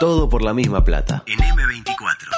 Todo 0.00 0.30
por 0.30 0.40
la 0.40 0.54
misma 0.54 0.82
plata. 0.82 1.24
En 1.26 1.38
M24. 1.40 2.30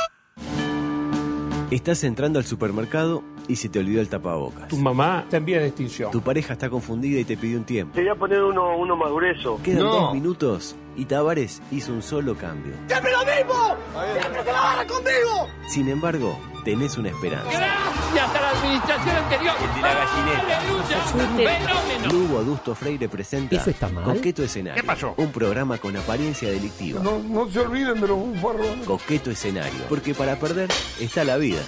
Estás 1.70 2.02
entrando 2.02 2.40
al 2.40 2.44
supermercado 2.44 3.22
y 3.48 3.56
se 3.56 3.68
te 3.68 3.78
olvidó 3.78 4.00
el 4.00 4.08
tapabocas. 4.08 4.68
Tu 4.68 4.76
mamá 4.76 5.26
te 5.28 5.36
envía 5.36 5.60
de 5.60 5.68
extinción. 5.68 6.10
Tu 6.10 6.20
pareja 6.20 6.54
está 6.54 6.70
confundida 6.70 7.20
y 7.20 7.24
te 7.24 7.36
pidió 7.36 7.58
un 7.58 7.64
tiempo. 7.64 7.94
Te 7.94 8.02
voy 8.02 8.10
a 8.10 8.14
poner 8.14 8.42
uno, 8.42 8.76
uno 8.76 8.96
más 8.96 9.10
grueso. 9.10 9.60
Quedan 9.62 9.80
dos 9.80 10.14
minutos 10.14 10.76
y 10.96 11.04
Tavares 11.06 11.62
hizo 11.70 11.92
un 11.92 12.02
solo 12.02 12.36
cambio. 12.36 12.72
¡Siempre 12.86 13.12
lo 13.12 13.18
mismo! 13.20 13.76
¡Siempre 14.20 14.44
se 14.44 14.52
la 14.52 14.60
barra 14.60 14.86
conmigo! 14.86 15.48
Sin 15.68 15.88
embargo, 15.88 16.38
tenés 16.64 16.98
una 16.98 17.08
esperanza. 17.08 17.50
¡Gracias 17.50 18.36
a 18.36 18.40
la 18.40 18.50
administración 18.50 19.16
anterior! 19.16 19.54
El 19.62 19.74
de 19.74 19.80
la 19.80 19.94
gallineta. 19.94 20.58
¡Aleluya! 20.58 21.58
¡Fenómeno! 21.58 22.12
Lugo 22.12 22.38
Adusto 22.38 22.74
Freire 22.74 23.08
presenta 23.08 23.56
¿Eso 23.56 23.70
está 23.70 23.88
mal? 23.88 24.04
Coqueto 24.04 24.42
Escenario. 24.42 24.80
¿Qué 24.80 24.86
pasó? 24.86 25.14
Un 25.16 25.32
programa 25.32 25.78
con 25.78 25.96
apariencia 25.96 26.50
delictiva. 26.50 27.02
No, 27.02 27.18
no 27.20 27.48
se 27.48 27.60
olviden 27.60 28.00
de 28.00 28.08
los 28.08 28.18
bufarrones. 28.18 28.86
Coqueto 28.86 29.30
Escenario. 29.30 29.80
Porque 29.88 30.14
para 30.14 30.36
perder 30.36 30.68
está 31.00 31.24
la 31.24 31.36
vida. 31.36 31.60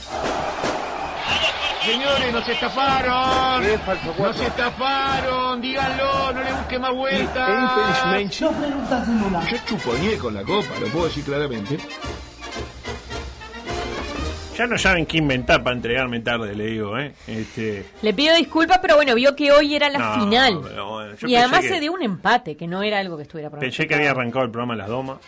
Señores, 1.84 2.32
nos 2.32 2.48
estafaron. 2.48 3.62
Nos 4.18 4.40
estafaron. 4.40 5.60
Díganlo, 5.60 6.32
no 6.32 6.42
le 6.42 6.52
busque 6.52 6.78
más 6.78 6.92
vueltas. 6.94 8.40
Yo 8.40 8.50
chuponé 9.66 10.16
con 10.18 10.34
la 10.34 10.42
copa, 10.42 10.68
lo 10.80 10.86
puedo 10.88 11.06
decir 11.06 11.24
claramente. 11.24 11.78
Ya 14.56 14.66
no 14.68 14.78
saben 14.78 15.04
qué 15.04 15.18
inventar 15.18 15.64
para 15.64 15.74
entregarme 15.74 16.20
tarde, 16.20 16.54
le 16.54 16.66
digo, 16.66 16.96
¿eh? 16.96 17.12
Este, 17.26 17.84
Le 18.02 18.14
pido 18.14 18.36
disculpas, 18.36 18.78
pero 18.80 18.94
bueno, 18.94 19.12
vio 19.16 19.34
que 19.34 19.50
hoy 19.50 19.74
era 19.74 19.90
la 19.90 19.98
no, 19.98 20.14
final. 20.24 20.58
bueno, 20.58 21.08
Y 21.26 21.34
además 21.34 21.62
que- 21.62 21.68
se 21.70 21.80
dio 21.80 21.92
un 21.92 22.02
empate, 22.02 22.56
que 22.56 22.68
no 22.68 22.80
era 22.84 23.00
algo 23.00 23.16
que 23.16 23.24
estuviera 23.24 23.50
programado. 23.50 23.68
Pensé 23.76 23.88
que 23.88 23.96
había 23.96 24.12
arrancado 24.12 24.44
el 24.44 24.52
programa 24.52 24.76
las 24.76 24.86
domas. 24.86 25.18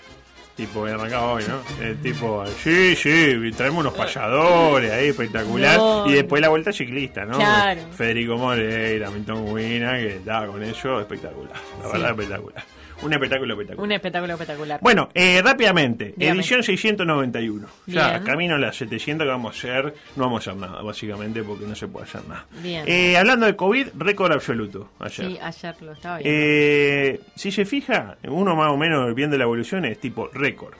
Tipo, 0.56 0.82
había 0.84 0.94
arrancado 0.94 1.32
hoy, 1.32 1.44
¿no? 1.46 1.60
El 1.84 2.00
tipo, 2.00 2.42
sí, 2.62 2.96
sí, 2.96 3.34
traemos 3.54 3.80
unos 3.80 3.92
payadores 3.92 4.90
ahí, 4.90 5.08
espectacular. 5.08 5.76
No. 5.76 6.06
Y 6.06 6.14
después 6.14 6.40
la 6.40 6.48
vuelta 6.48 6.72
ciclista, 6.72 7.26
¿no? 7.26 7.36
Claro. 7.36 7.82
Federico 7.94 8.38
Moreira, 8.38 9.10
Milton 9.10 9.54
Guina, 9.54 9.92
que 9.98 10.16
estaba 10.16 10.46
con 10.46 10.62
eso, 10.62 10.98
espectacular. 10.98 11.52
La 11.82 11.86
Sí. 11.86 11.92
verdad, 11.92 12.10
espectacular. 12.12 12.64
Un 13.02 13.12
espectáculo 13.12 13.52
espectacular. 13.54 13.84
Un 13.84 13.92
espectáculo 13.92 14.32
espectacular. 14.32 14.80
Bueno, 14.82 15.08
eh, 15.14 15.42
rápidamente, 15.42 16.14
Dígame. 16.16 16.38
edición 16.40 16.62
691. 16.62 17.66
Ya, 17.86 18.10
Bien. 18.10 18.24
camino 18.24 18.54
a 18.54 18.58
las 18.58 18.76
700 18.76 19.24
que 19.26 19.30
vamos 19.30 19.54
a 19.54 19.58
hacer, 19.58 19.94
no 20.16 20.24
vamos 20.24 20.46
a 20.46 20.50
hacer 20.50 20.60
nada, 20.60 20.82
básicamente, 20.82 21.42
porque 21.42 21.66
no 21.66 21.74
se 21.74 21.88
puede 21.88 22.06
hacer 22.06 22.26
nada. 22.26 22.46
Bien. 22.62 22.84
Eh, 22.86 23.16
hablando 23.16 23.46
de 23.46 23.54
COVID, 23.54 23.88
récord 23.98 24.32
absoluto 24.32 24.90
ayer. 24.98 25.26
Sí, 25.26 25.38
ayer 25.40 25.82
lo 25.82 25.92
estaba 25.92 26.18
viendo. 26.18 26.30
Eh, 26.34 27.20
si 27.34 27.52
se 27.52 27.64
fija, 27.66 28.16
uno 28.28 28.56
más 28.56 28.70
o 28.72 28.76
menos 28.76 29.14
viendo 29.14 29.36
la 29.36 29.44
evolución 29.44 29.84
es 29.84 30.00
tipo 30.00 30.28
récord. 30.32 30.74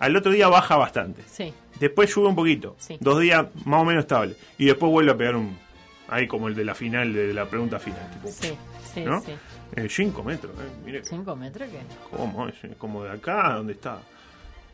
Al 0.00 0.14
otro 0.16 0.30
día 0.30 0.48
baja 0.48 0.76
bastante. 0.76 1.22
Sí. 1.26 1.52
Después 1.80 2.10
sube 2.10 2.28
un 2.28 2.36
poquito. 2.36 2.76
Sí. 2.78 2.98
Dos 3.00 3.20
días 3.20 3.46
más 3.64 3.80
o 3.80 3.84
menos 3.84 4.02
estable. 4.04 4.34
Y 4.58 4.66
después 4.66 4.92
vuelve 4.92 5.12
a 5.12 5.16
pegar 5.16 5.34
un. 5.36 5.58
Ahí 6.08 6.26
como 6.26 6.48
el 6.48 6.54
de 6.54 6.64
la 6.64 6.74
final, 6.74 7.12
de 7.12 7.34
la 7.34 7.46
pregunta 7.46 7.78
final. 7.78 8.08
Tipo, 8.12 8.28
Sí, 8.28 8.52
sí, 8.94 9.00
¿no? 9.04 9.20
sí. 9.20 9.32
Eh, 9.76 9.86
cinco 9.88 10.22
metros, 10.24 10.52
eh, 10.58 10.68
mire. 10.84 11.04
¿Cinco 11.04 11.36
metros 11.36 11.68
qué? 11.70 11.80
¿Cómo? 12.16 12.48
Es 12.48 12.54
como 12.78 13.04
de 13.04 13.10
acá, 13.12 13.54
¿dónde 13.54 13.74
está? 13.74 13.98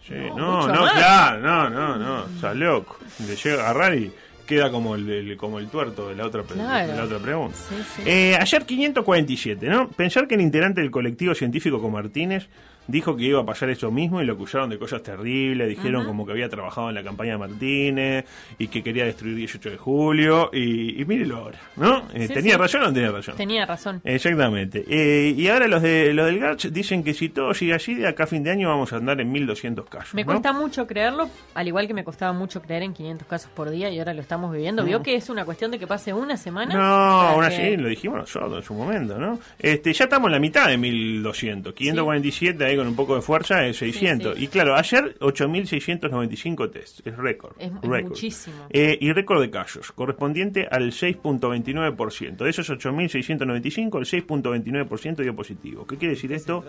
Sí, 0.07 0.15
No, 0.15 0.67
no, 0.67 0.69
no, 0.69 0.93
claro, 0.93 1.41
no, 1.41 1.71
no, 1.71 1.97
no. 1.97 2.27
Está 2.27 2.53
loco. 2.55 2.99
Le 3.27 3.37
llega 3.37 3.63
a 3.67 3.71
agarrar 3.71 3.97
y 3.97 4.13
queda 4.47 4.71
como 4.71 4.95
el, 4.95 5.09
el- 5.09 5.37
como 5.39 5.59
el 5.59 5.69
tuerto 5.69 6.09
de 6.11 6.15
la 6.17 6.27
otra, 6.27 6.43
Claro. 6.43 6.87
de 6.89 6.97
la 6.97 7.05
otra 7.05 7.19
pregunta. 7.19 7.57
Sí, 7.69 7.75
sí. 7.97 8.03
Eh, 8.05 8.37
ayer 8.39 8.65
547, 8.67 9.67
¿no? 9.69 9.89
Pensar 9.89 10.29
que 10.29 10.35
el 10.35 10.43
integrante 10.43 10.83
del 10.83 10.91
colectivo 10.91 11.35
científico 11.35 11.81
con 11.81 11.93
Martínez 11.93 12.49
dijo 12.87 13.17
que 13.17 13.25
iba 13.25 13.41
a 13.41 13.45
pasar 13.47 13.71
eso 13.71 13.91
mismo 13.91 14.21
y 14.21 14.25
lo 14.27 14.35
acusaron 14.35 14.71
de 14.71 14.79
cosas 14.79 15.03
terribles, 15.03 15.69
dijeron 15.69 16.05
como 16.05 16.25
que 16.27 16.33
había 16.33 16.49
trabajado 16.49 16.89
en 16.89 16.95
la 16.95 17.03
campaña 17.03 17.33
de 17.33 17.39
Martínez 17.39 18.25
y 18.59 18.69
que 18.69 18.83
quería 18.83 19.05
destruir 19.05 19.37
18 19.37 19.71
de 19.71 19.77
julio 19.77 20.51
y, 20.53 21.01
y 21.01 21.05
mírelo 21.05 21.37
ahora, 21.39 21.59
¿no? 21.77 21.99
Eh, 22.15 22.27
Sí, 22.29 22.35
¿Tenía 22.35 22.53
sí. 22.55 22.59
razón 22.59 22.83
o 22.83 22.87
no 22.87 22.93
tenía 22.93 23.11
razón? 23.11 23.37
Tenía 23.37 23.67
razón. 23.67 24.01
Exactamente. 24.05 24.85
Eh, 24.89 25.35
y 25.37 25.49
ahora 25.49 25.69
los 25.69 25.83
de 25.83 26.13
los 26.15 26.27
del 26.27 26.39
Garch 26.39 26.69
dicen 26.71 27.03
que 27.05 27.15
si 27.15 27.29
todo 27.29 27.53
sigue 27.55 27.75
así, 27.75 27.95
de 27.95 28.07
acá 28.09 28.25
a 28.25 28.27
fin 28.27 28.43
de 28.43 28.51
año 28.51 28.69
vamos 28.69 28.93
a 28.93 28.97
andar 28.97 29.21
en 29.21 29.31
1200 29.31 29.87
casos. 29.89 30.15
Me 30.15 30.23
¿no? 30.23 30.27
cuesta 30.27 30.53
mucho 30.53 30.87
creerlo, 30.87 31.29
al 31.55 31.69
igual 31.69 31.87
que 31.87 31.95
me 31.95 32.05
costaba 32.05 32.33
mucho 32.33 32.61
creer 32.63 32.83
en 32.83 32.93
500 32.95 33.27
casos 33.29 33.51
por 33.55 33.71
día 33.71 33.91
y 33.91 33.99
ahora 33.99 34.15
lo 34.15 34.21
estamos 34.21 34.53
viviendo. 34.53 34.85
¿Vio 34.85 35.03
que 35.03 35.15
es 35.15 35.29
una 35.31 35.45
cuestión 35.45 35.71
de 35.71 35.79
que 35.79 35.87
pase 35.87 36.13
una 36.13 36.37
semana? 36.37 36.75
No, 36.75 36.81
aún 36.83 37.49
que- 37.49 37.77
lo 37.77 37.89
dijimos 37.89 38.19
nosotros 38.19 38.57
en 38.59 38.63
su 38.63 38.75
momento, 38.75 39.19
¿no? 39.19 39.39
Este, 39.59 39.93
ya 39.93 40.05
estamos 40.05 40.29
en 40.29 40.33
la 40.33 40.39
mitad 40.39 40.69
de 40.69 40.77
1200, 40.79 41.73
547 41.75 42.65
ahí 42.75 42.79
con 42.79 42.89
un 42.89 42.97
poco 42.97 43.15
de 43.15 43.23
fuerza 43.23 43.67
es 43.67 43.77
600. 43.79 44.35
Sí, 44.35 44.39
sí. 44.41 44.45
Y 44.45 44.49
claro, 44.49 44.75
ayer 44.77 45.17
8695 45.21 46.71
test, 46.71 47.07
es 47.07 47.17
récord. 47.17 47.55
Es- 47.59 47.71
es 47.73 47.81
récord. 47.83 48.11
muchísimo. 48.11 48.67
Eh, 48.71 48.99
y 49.01 49.13
récord 49.13 49.41
de 49.41 49.51
casos, 49.51 49.93
correspondiente 49.93 50.67
al 50.71 50.93
6.29%. 50.93 52.45
De 52.45 52.51
esos 52.51 52.69
8695, 52.71 53.99
el 53.99 54.05
6.29% 54.07 55.23
dio 55.23 55.35
positivo. 55.35 55.87
¿Qué 55.87 55.97
quiere 55.97 56.15
decir 56.15 56.33
esto? 56.33 56.65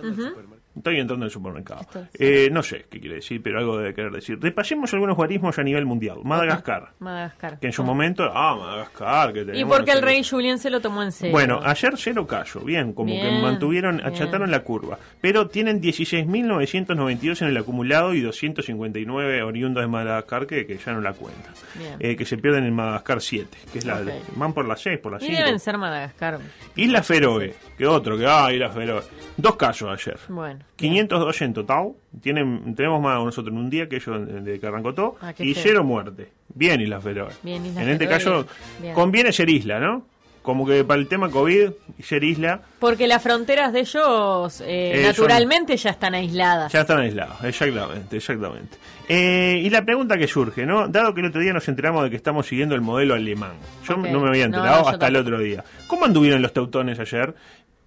Estoy 0.75 0.99
entrando 0.99 1.25
al 1.25 1.31
supermercado. 1.31 1.81
Esto- 1.81 2.07
Eh, 2.19 2.49
no 2.51 2.61
sé 2.61 2.85
qué 2.89 2.99
quiere 2.99 3.15
decir, 3.15 3.41
pero 3.41 3.59
algo 3.59 3.77
debe 3.77 3.93
querer 3.93 4.11
decir. 4.11 4.37
Repasemos 4.41 4.93
algunos 4.93 5.15
guarismos 5.15 5.57
a 5.57 5.63
nivel 5.63 5.85
mundial. 5.85 6.17
Madagascar. 6.23 6.91
Madagascar. 6.99 7.59
Que 7.59 7.67
en 7.67 7.73
su 7.73 7.83
momento, 7.83 8.23
ah, 8.33 8.55
Madagascar, 8.55 9.31
que 9.33 9.57
Y 9.57 9.63
porque 9.65 9.91
el 9.91 10.01
rey 10.01 10.23
Julien 10.23 10.59
se 10.59 10.69
lo 10.69 10.81
tomó 10.81 11.01
en 11.03 11.11
serio. 11.11 11.31
bueno, 11.31 11.59
ayer 11.63 11.93
cero 11.97 12.27
casos, 12.27 12.63
bien, 12.65 12.93
como 12.93 13.13
que 13.13 13.39
mantuvieron, 13.41 13.97
bien. 13.97 14.07
achataron 14.07 14.51
la 14.51 14.59
curva, 14.61 14.97
pero 15.21 15.47
tienen 15.47 15.79
16.992 15.81 17.41
en 17.41 17.47
el 17.47 17.57
acumulado 17.57 18.13
y 18.13 18.21
259 18.21 19.43
oriundos 19.43 19.81
de 19.81 19.87
Madagascar 19.87 20.45
que, 20.45 20.65
que 20.65 20.77
ya 20.77 20.93
no 20.93 21.01
la 21.01 21.13
cuentan. 21.13 21.53
Eh, 21.99 22.15
que 22.15 22.25
se 22.25 22.37
pierden 22.37 22.65
en 22.65 22.73
Madagascar 22.73 23.21
7, 23.21 23.57
que 23.71 23.79
es 23.79 23.85
la, 23.85 23.95
Ok. 24.01 24.09
van 24.35 24.53
por 24.53 24.65
las 24.67 24.81
6, 24.81 24.99
por 24.99 25.13
las 25.13 25.23
y 25.23 25.27
5. 25.27 25.37
deben 25.43 25.59
ser 25.59 25.77
Madagascar. 25.77 26.39
Isla 26.75 27.01
Feroe, 27.03 27.55
que 27.77 27.87
otro, 27.87 28.17
que 28.17 28.25
ah, 28.27 28.51
Isla 28.51 28.69
Feroe. 28.69 29.01
Dos 29.37 29.55
casos 29.55 29.89
ayer. 29.89 30.19
Bueno. 30.27 30.64
502 30.75 31.41
en 31.41 31.53
total, 31.53 31.91
tienen, 32.21 32.75
tenemos 32.75 33.01
más 33.01 33.17
nosotros 33.23 33.53
en 33.53 33.59
un 33.59 33.69
día 33.69 33.87
que 33.87 33.95
ellos 33.97 34.27
de 34.43 34.59
todo, 34.59 35.15
Ah, 35.21 35.33
y 35.39 35.53
cero 35.53 35.83
muerte. 35.83 36.29
Bien 36.53 36.81
Isla 36.81 36.99
Feroe. 36.99 37.29
Bien, 37.43 37.65
Isla 37.65 37.83
en 37.83 37.89
este 37.89 38.07
caso, 38.07 38.45
bien, 38.81 38.93
conviene 38.93 39.31
ser 39.31 39.49
isla, 39.49 39.79
¿no? 39.79 40.05
Como 40.41 40.63
que 40.67 40.83
para 40.83 40.99
el 40.99 41.07
tema 41.07 41.31
COVID, 41.31 41.71
ser 42.03 42.23
isla, 42.23 42.61
Porque 42.79 43.07
las 43.07 43.23
fronteras 43.23 43.73
de 43.73 43.79
ellos 43.79 44.61
eh, 44.61 44.91
Eh, 44.93 45.13
son- 45.13 45.25
naturalmente 45.27 45.75
ya 45.75 45.89
están 45.89 46.13
aisladas. 46.13 46.71
ya 46.71 46.81
están 46.81 46.99
aislados, 46.99 47.43
exactamente, 47.43 48.17
exactamente. 48.17 48.77
Eh, 49.07 49.61
y 49.63 49.69
la 49.71 49.83
pregunta 49.85 50.17
que 50.17 50.27
surge, 50.27 50.65
¿no? 50.65 50.87
Dado 50.87 51.13
que 51.15 51.21
el 51.21 51.27
otro 51.27 51.41
día 51.41 51.51
nos 51.53 51.67
enteramos 51.67 52.03
de 52.03 52.09
que 52.11 52.15
estamos 52.17 52.45
siguiendo 52.45 52.75
el 52.75 52.81
modelo 52.81 53.15
alemán, 53.15 53.53
yo 53.87 53.95
no 53.97 54.19
me 54.19 54.27
había 54.29 54.47
No, 54.47 54.57
enterado 54.57 54.87
hasta 54.89 55.07
el 55.07 55.15
otro 55.15 55.39
día. 55.39 55.63
¿Cómo 55.87 56.05
anduvieron 56.05 56.41
los 56.43 56.53
teutones 56.53 56.99
ayer? 56.99 57.33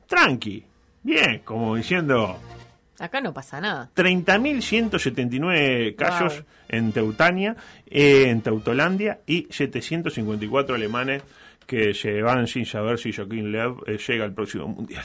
Tranqui, 0.09 0.65
bien, 1.03 1.43
como 1.45 1.77
diciendo 1.77 2.39
Acá 3.01 3.21
no 3.21 3.33
pasa 3.33 3.61
nada. 3.61 3.91
30.179 3.97 5.95
casos 5.97 6.35
Wow. 6.35 6.45
en 6.69 6.93
Teutania, 6.93 7.57
eh, 7.91 8.27
en 8.29 8.41
Teutolandia 8.43 9.21
y 9.27 9.47
754 9.51 10.75
alemanes 10.75 11.23
que 11.67 11.93
se 11.93 12.23
van 12.23 12.47
sin 12.47 12.65
saber 12.65 12.99
si 12.99 13.13
Joaquín 13.13 13.53
Lev 13.53 13.75
eh, 13.87 13.99
llega 13.99 14.25
al 14.25 14.33
próximo 14.33 14.67
mundial. 14.69 15.05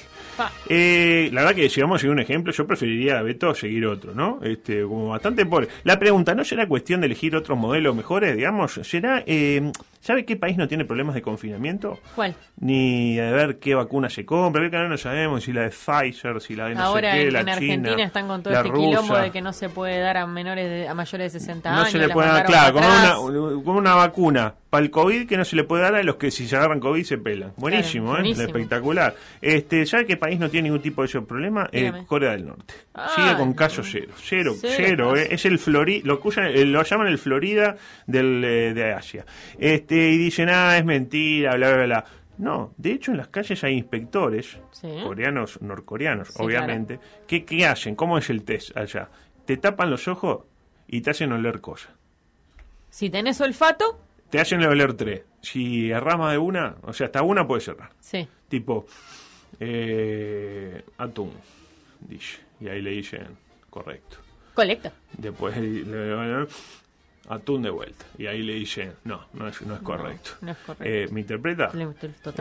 Eh, 0.70 1.30
la 1.34 1.42
verdad 1.42 1.56
que 1.58 1.70
si 1.70 1.82
vamos 1.82 1.96
a 1.96 2.00
seguir 2.00 2.14
un 2.14 2.22
ejemplo, 2.22 2.54
yo 2.54 2.66
preferiría 2.66 3.20
a 3.20 3.22
Beto 3.22 3.54
seguir 3.54 3.86
otro, 3.86 4.14
¿no? 4.16 4.40
Este, 4.42 4.82
como 4.84 5.10
bastante 5.10 5.46
pobre. 5.46 5.68
La 5.84 6.00
pregunta, 6.00 6.34
¿no 6.34 6.46
será 6.46 6.66
cuestión 6.66 7.02
de 7.02 7.08
elegir 7.08 7.36
otros 7.36 7.58
modelos 7.60 7.94
mejores, 7.94 8.38
digamos? 8.38 8.80
¿Será, 8.84 9.24
eh, 9.28 9.74
¿sabe 10.04 10.26
qué 10.26 10.36
país 10.36 10.58
no 10.58 10.68
tiene 10.68 10.84
problemas 10.86 11.16
de 11.16 11.22
confinamiento? 11.22 12.00
¿Cuál? 12.14 12.36
Ni 12.60 13.16
de 13.16 13.32
ver 13.32 13.58
qué 13.58 13.74
vacuna 13.74 14.10
se 14.10 14.26
compra, 14.26 14.70
que 14.70 14.78
no 14.78 14.98
sabemos 14.98 15.44
si 15.44 15.54
la 15.54 15.62
de 15.62 15.70
Pfizer, 15.70 16.42
si 16.42 16.56
la 16.56 16.68
de 16.68 16.76
no 16.76 16.82
Ahora 16.82 17.14
sé 17.14 17.18
qué, 17.18 17.28
en, 17.28 17.34
la 17.34 17.40
China, 17.40 17.54
Argentina 17.54 18.04
están 18.04 18.28
con 18.28 18.44
todo 18.44 18.54
este 18.54 18.70
quilombo 18.70 19.02
rusa. 19.14 19.22
de 19.22 19.32
que 19.32 19.42
no 19.42 19.54
se 19.54 19.70
puede 19.70 20.00
dar 20.00 20.18
a 20.18 20.28
menores 20.28 20.70
de- 20.70 20.88
a 20.88 20.94
mayores 20.94 21.32
de 21.34 21.40
60 21.40 21.72
no 21.72 21.78
años. 21.78 21.92
se 21.92 21.98
le 21.98 22.10
puede 22.10 22.28
dar, 22.28 22.46
claro, 22.46 22.74
como 22.74 22.88
una, 22.88 23.64
como 23.64 23.78
una 23.80 23.96
vacuna 23.96 24.54
para 24.70 24.84
el 24.84 24.90
COVID 24.92 25.28
que 25.28 25.38
no 25.38 25.46
se 25.46 25.56
le 25.56 25.64
puede 25.66 25.84
dar 25.84 25.94
a 25.96 26.04
los 26.04 26.16
que 26.16 26.32
si 26.32 26.48
se 26.48 26.56
agarran 26.56 26.80
COVID 26.80 27.04
se 27.04 27.18
pelan. 27.20 27.54
Buenísimo, 27.58 28.14
Claro, 28.16 28.26
¿eh? 28.28 28.32
Espectacular. 28.32 29.16
Este, 29.40 29.86
¿Sabe 29.86 30.06
qué 30.08 30.18
país 30.18 30.40
no 30.40 30.50
tiene 30.50 30.64
ningún 30.70 30.82
tipo 30.82 31.04
de 31.04 31.08
ese 31.08 31.22
problema? 31.22 31.70
Eh. 31.72 31.92
Corea 32.08 32.32
del 32.32 32.48
Norte. 32.48 32.74
Ah, 32.96 33.12
Sigue 33.16 33.38
con 33.38 33.50
no. 33.50 33.56
casos 33.56 33.88
cero. 33.92 34.14
Cero, 34.20 34.56
Cero 34.60 35.16
eh. 35.16 35.28
Es 35.30 35.46
el 35.46 35.60
Flori, 35.60 36.02
lo, 36.02 36.20
eh, 36.38 36.66
lo 36.66 36.82
llaman 36.84 37.08
el 37.08 37.20
Florida 37.20 37.76
del, 38.08 38.42
de 38.42 38.94
Asia. 38.94 39.26
Este, 39.60 39.93
y 39.94 40.18
dicen, 40.18 40.50
ah, 40.50 40.78
es 40.78 40.86
mentira, 40.86 41.56
bla, 41.56 41.74
bla, 41.74 41.84
bla. 41.86 42.06
No, 42.38 42.74
de 42.78 42.92
hecho 42.94 43.12
en 43.12 43.18
las 43.18 43.28
calles 43.28 43.64
hay 43.64 43.74
inspectores, 43.76 44.58
Sí. 44.72 44.90
coreanos, 45.04 45.62
norcoreanos, 45.62 46.30
Sí, 46.30 46.34
obviamente, 46.38 47.00
que 47.28 47.46
¿qué 47.46 47.66
hacen? 47.68 47.96
¿Cómo 47.96 48.18
es 48.18 48.30
el 48.30 48.44
test 48.44 48.76
allá? 48.76 49.10
Te 49.46 49.58
tapan 49.58 49.90
los 49.92 50.08
ojos 50.08 50.46
y 50.88 51.02
te 51.02 51.12
hacen 51.12 51.32
oler 51.32 51.62
cosas. 51.62 51.92
Si 52.90 53.10
tenés 53.10 53.40
olfato, 53.42 54.00
Te 54.30 54.40
hacen 54.40 54.64
oler 54.64 54.94
tres. 54.96 55.22
Si 55.42 55.92
erras 55.92 56.18
más 56.18 56.32
de 56.32 56.40
una, 56.40 56.76
o 56.82 56.92
sea, 56.92 57.06
hasta 57.06 57.22
una 57.22 57.46
puedes 57.48 57.66
cerrar. 57.66 57.92
sí. 58.00 58.28
Tipo, 58.50 58.88
eh, 59.60 60.84
atún, 60.98 61.32
dice. 62.00 62.40
Y 62.60 62.68
ahí 62.68 62.82
le 62.82 62.92
dicen, 62.92 63.28
correcto. 63.70 64.18
Colecta. 64.54 64.92
Después 65.18 65.56
le- 65.58 65.84
le- 65.84 66.48
atún 67.28 67.62
de 67.62 67.70
vuelta. 67.70 68.06
Y 68.18 68.26
ahí 68.26 68.44
le 68.44 68.54
dice, 68.54 68.94
no, 69.04 69.28
no 69.34 69.48
es, 69.48 69.62
no 69.62 69.76
es 69.76 69.82
correcto. 69.82 70.32
no 70.42 70.52
es 70.52 70.58
correcto. 70.58 70.86
Eh, 70.86 71.08
¿Me 71.12 71.22
interpreta? 71.22 71.72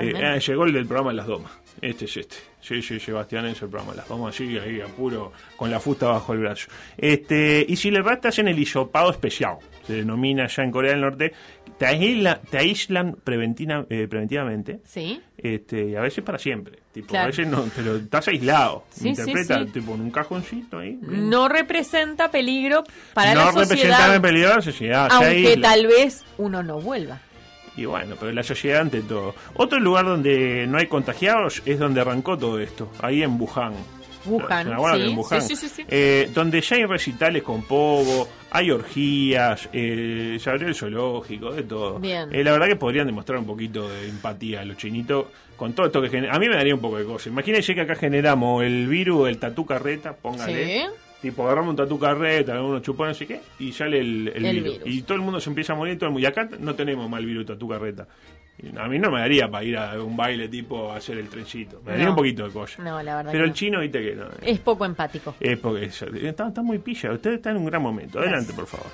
Eh, 0.00 0.14
ah, 0.23 0.38
llegó 0.38 0.64
el 0.64 0.73
del 0.73 0.87
programa 0.87 1.12
Las 1.12 1.26
Domas. 1.26 1.52
Este 1.81 2.05
es 2.06 2.17
este. 2.17 2.37
Sí, 2.61 2.82
sí, 2.82 3.00
Sebastián 3.00 3.46
es 3.46 3.62
el 3.62 3.69
programa 3.69 3.94
Las 3.94 4.08
Domas. 4.08 4.34
Así, 4.34 4.58
ahí 4.58 4.81
apuro, 4.81 5.32
con 5.56 5.70
la 5.70 5.81
fusta 5.81 6.06
bajo 6.06 6.32
el 6.32 6.40
brazo. 6.40 6.69
Este, 6.96 7.64
y 7.69 7.76
si 7.76 7.90
le 7.90 8.02
rastas 8.02 8.38
en 8.38 8.49
el 8.49 8.58
hisopado 8.58 9.11
especial, 9.11 9.58
se 9.87 9.93
denomina 9.94 10.46
ya 10.46 10.62
en 10.62 10.70
Corea 10.70 10.93
del 10.93 11.00
Norte, 11.00 11.32
te, 11.79 11.87
aísla- 11.87 12.40
te 12.50 12.58
aíslan 12.58 13.17
preventina- 13.25 13.87
eh, 13.90 14.06
preventivamente. 14.08 14.81
Sí. 14.84 15.20
Este, 15.37 15.88
y 15.90 15.96
a 15.96 16.00
veces 16.00 16.23
para 16.23 16.38
siempre. 16.38 16.79
Tipo, 16.93 17.08
Claro. 17.08 17.25
a 17.25 17.26
veces 17.29 17.46
no, 17.49 17.64
pero 17.75 17.96
estás 17.96 18.29
aislado. 18.29 18.84
Sí, 18.90 19.05
¿Me 19.08 19.14
sí, 19.17 19.20
interpreta? 19.23 19.64
sí. 19.64 19.70
Tipo, 19.73 19.94
en 19.94 20.02
un 20.02 20.11
cajoncito 20.11 20.79
ahí. 20.79 20.99
No 21.02 21.49
representa 21.49 22.31
peligro 22.31 22.84
para 23.14 23.34
no 23.34 23.40
la 23.40 23.46
representa 23.46 23.75
sociedad, 23.76 24.14
en 24.17 24.23
peligro 24.23 24.52
a 24.52 24.56
la 24.56 24.62
sociedad. 24.62 25.08
aunque 25.11 25.56
tal 25.56 25.87
vez 25.87 26.25
uno 26.38 26.62
no 26.62 26.81
vuelva. 26.81 27.20
Y 27.75 27.87
bueno, 27.87 28.17
pero 28.20 28.31
la 28.32 28.43
sociedad 28.43 28.82
ante 28.82 29.00
todo. 29.00 29.34
Otro 29.55 29.81
lugar 29.81 30.05
donde 30.05 30.67
no 30.69 30.76
hay 30.76 30.87
contagiados 30.88 31.62
es 31.64 31.79
donde 31.79 32.02
arrancó 32.02 32.37
todo 32.37 32.61
esto, 32.61 32.93
ahí 33.00 33.23
en 33.23 33.40
Wuhan. 33.40 33.73
Wuhan, 34.26 34.67
¿Se 34.69 34.73
acuerdan 34.75 35.00
sí, 35.00 35.05
de 35.08 35.14
Wuhan? 35.17 35.43
sí, 35.43 35.56
sí, 35.56 35.69
sí, 35.69 35.75
sí. 35.76 35.84
Eh, 35.88 36.31
donde 36.34 36.61
ya 36.61 36.76
hay 36.76 36.84
recitales 36.84 37.43
con 37.43 37.62
pogo, 37.62 38.29
hay 38.54 38.70
orgías, 38.70 39.69
eh, 39.72 40.37
se 40.38 40.50
abrió 40.50 40.69
el 40.69 40.75
zoológico, 40.75 41.52
de 41.52 41.62
todo. 41.62 41.99
Bien. 41.99 42.28
Eh, 42.32 42.44
la 42.44 42.52
verdad 42.52 42.66
que 42.66 42.76
podrían 42.76 43.06
demostrar 43.06 43.38
un 43.38 43.46
poquito 43.46 43.88
de 43.88 44.08
empatía 44.08 44.60
a 44.60 44.64
los 44.66 44.76
chinitos 44.76 45.26
con 45.56 45.72
todo 45.72 45.87
esto 45.87 46.02
que 46.02 46.10
genera. 46.10 46.34
A 46.34 46.38
mí 46.38 46.49
me 46.49 46.56
daría 46.56 46.75
un 46.75 46.81
poco 46.81 46.99
de 46.99 47.04
cosa. 47.04 47.31
Imagínense 47.31 47.75
que 47.75 47.81
acá 47.81 47.94
generamos 47.94 48.62
el 48.62 48.87
virus 48.88 49.25
del 49.26 49.38
tatú 49.38 49.64
carreta, 49.64 50.14
póngale. 50.14 50.81
Sí. 50.81 50.82
Tipo, 51.22 51.44
agarramos 51.44 51.70
un 51.70 51.76
tatu 51.76 51.99
carreta, 52.00 52.60
unos 52.60 52.82
chupones, 52.82 53.14
no 53.14 53.19
sé 53.20 53.26
qué, 53.28 53.40
y 53.60 53.72
sale 53.72 54.00
el, 54.00 54.32
el 54.34 54.44
El 54.44 54.56
virus. 54.60 54.78
virus. 54.81 54.88
Y 54.94 55.02
todo 55.02 55.14
el 55.14 55.22
mundo 55.22 55.40
se 55.40 55.48
empieza 55.50 55.72
a 55.72 55.76
morir, 55.76 55.96
todo 55.96 56.08
el 56.08 56.12
mundo. 56.12 56.26
Y 56.26 56.28
acá 56.28 56.48
no 56.58 56.75
tenemos 56.75 57.08
mal 57.08 57.25
virus 57.25 57.46
tatu 57.46 57.69
carreta. 57.69 58.06
A 58.78 58.87
mí 58.88 58.99
no 58.99 59.10
me 59.10 59.19
daría 59.20 59.50
para 59.50 59.64
ir 59.64 59.76
a 59.76 60.00
un 60.02 60.16
baile 60.16 60.49
tipo 60.49 60.93
a 60.93 60.96
hacer 60.96 61.19
el 61.19 61.28
trencito. 61.28 61.81
Me 61.84 61.93
daría 61.93 62.04
No. 62.06 62.10
un 62.12 62.16
poquito 62.16 62.44
de 62.46 62.52
cosa. 62.52 62.82
No, 62.82 63.02
la 63.02 63.16
verdad 63.16 63.32
Pero 63.32 63.43
que 63.43 63.46
el 63.46 63.50
no. 63.50 63.54
chino, 63.56 63.81
viste 63.81 64.00
que 64.02 64.14
no. 64.14 64.26
Es 64.40 64.58
poco 64.60 64.84
empático. 64.84 65.34
Es 65.40 65.58
porque 65.58 65.87
es- 65.87 66.02
está, 66.02 66.49
está 66.49 66.62
muy 66.62 66.78
pilla. 66.78 67.12
Usted 67.12 67.32
está 67.34 67.50
en 67.50 67.56
un 67.56 67.64
gran 67.64 67.82
momento. 67.82 68.20
Adelante, 68.20 68.52
por 68.52 68.66
favor. 68.66 68.87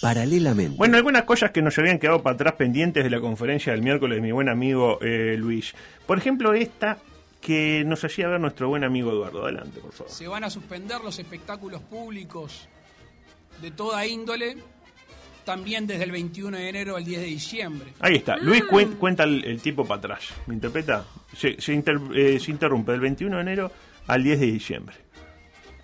Paralelamente. 0.00 0.76
Bueno, 0.78 0.96
algunas 0.96 1.24
cosas 1.24 1.50
que 1.50 1.60
nos 1.60 1.78
habían 1.78 1.98
quedado 1.98 2.22
para 2.22 2.34
atrás 2.34 2.54
pendientes 2.54 3.04
de 3.04 3.10
la 3.10 3.20
conferencia 3.20 3.72
del 3.72 3.82
miércoles 3.82 4.16
de 4.16 4.22
mi 4.22 4.32
buen 4.32 4.48
amigo 4.48 4.98
eh, 5.02 5.36
Luis. 5.38 5.74
Por 6.06 6.16
ejemplo, 6.18 6.54
esta 6.54 6.96
que 7.40 7.84
nos 7.86 8.02
hacía 8.02 8.26
ver 8.28 8.40
nuestro 8.40 8.68
buen 8.68 8.82
amigo 8.82 9.10
Eduardo. 9.12 9.42
Adelante, 9.44 9.78
por 9.80 9.92
favor. 9.92 10.10
Se 10.10 10.26
van 10.26 10.44
a 10.44 10.50
suspender 10.50 11.00
los 11.02 11.18
espectáculos 11.18 11.82
públicos 11.82 12.66
de 13.60 13.70
toda 13.72 14.06
índole, 14.06 14.56
también 15.44 15.86
desde 15.86 16.04
el 16.04 16.12
21 16.12 16.56
de 16.56 16.68
enero 16.68 16.96
al 16.96 17.04
10 17.04 17.20
de 17.20 17.26
diciembre. 17.26 17.92
Ahí 18.00 18.16
está. 18.16 18.36
Luis 18.36 18.62
cuen- 18.64 18.96
cuenta 18.96 19.24
el, 19.24 19.44
el 19.44 19.60
tipo 19.60 19.84
para 19.84 19.98
atrás. 19.98 20.20
¿Me 20.46 20.54
interpreta? 20.54 21.04
Se, 21.36 21.60
se, 21.60 21.72
inter- 21.72 22.00
eh, 22.14 22.38
se 22.40 22.50
interrumpe 22.50 22.92
del 22.92 23.00
21 23.00 23.36
de 23.36 23.42
enero 23.42 23.72
al 24.06 24.22
10 24.22 24.40
de 24.40 24.46
diciembre. 24.46 24.96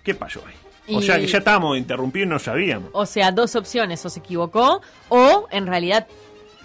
¿Qué 0.03 0.13
pasó 0.15 0.41
ahí? 0.47 0.53
O 0.95 1.01
Y- 1.01 1.03
sea 1.05 1.19
que 1.19 1.27
ya 1.27 1.39
estábamos 1.39 1.77
interrumpidos 1.77 2.27
y 2.27 2.29
no 2.29 2.39
sabíamos. 2.39 2.89
O 2.93 3.05
sea, 3.05 3.31
dos 3.31 3.55
opciones, 3.57 4.05
o 4.05 4.09
se 4.09 4.19
equivocó, 4.21 4.81
o 5.09 5.47
en 5.51 5.67
realidad 5.67 6.07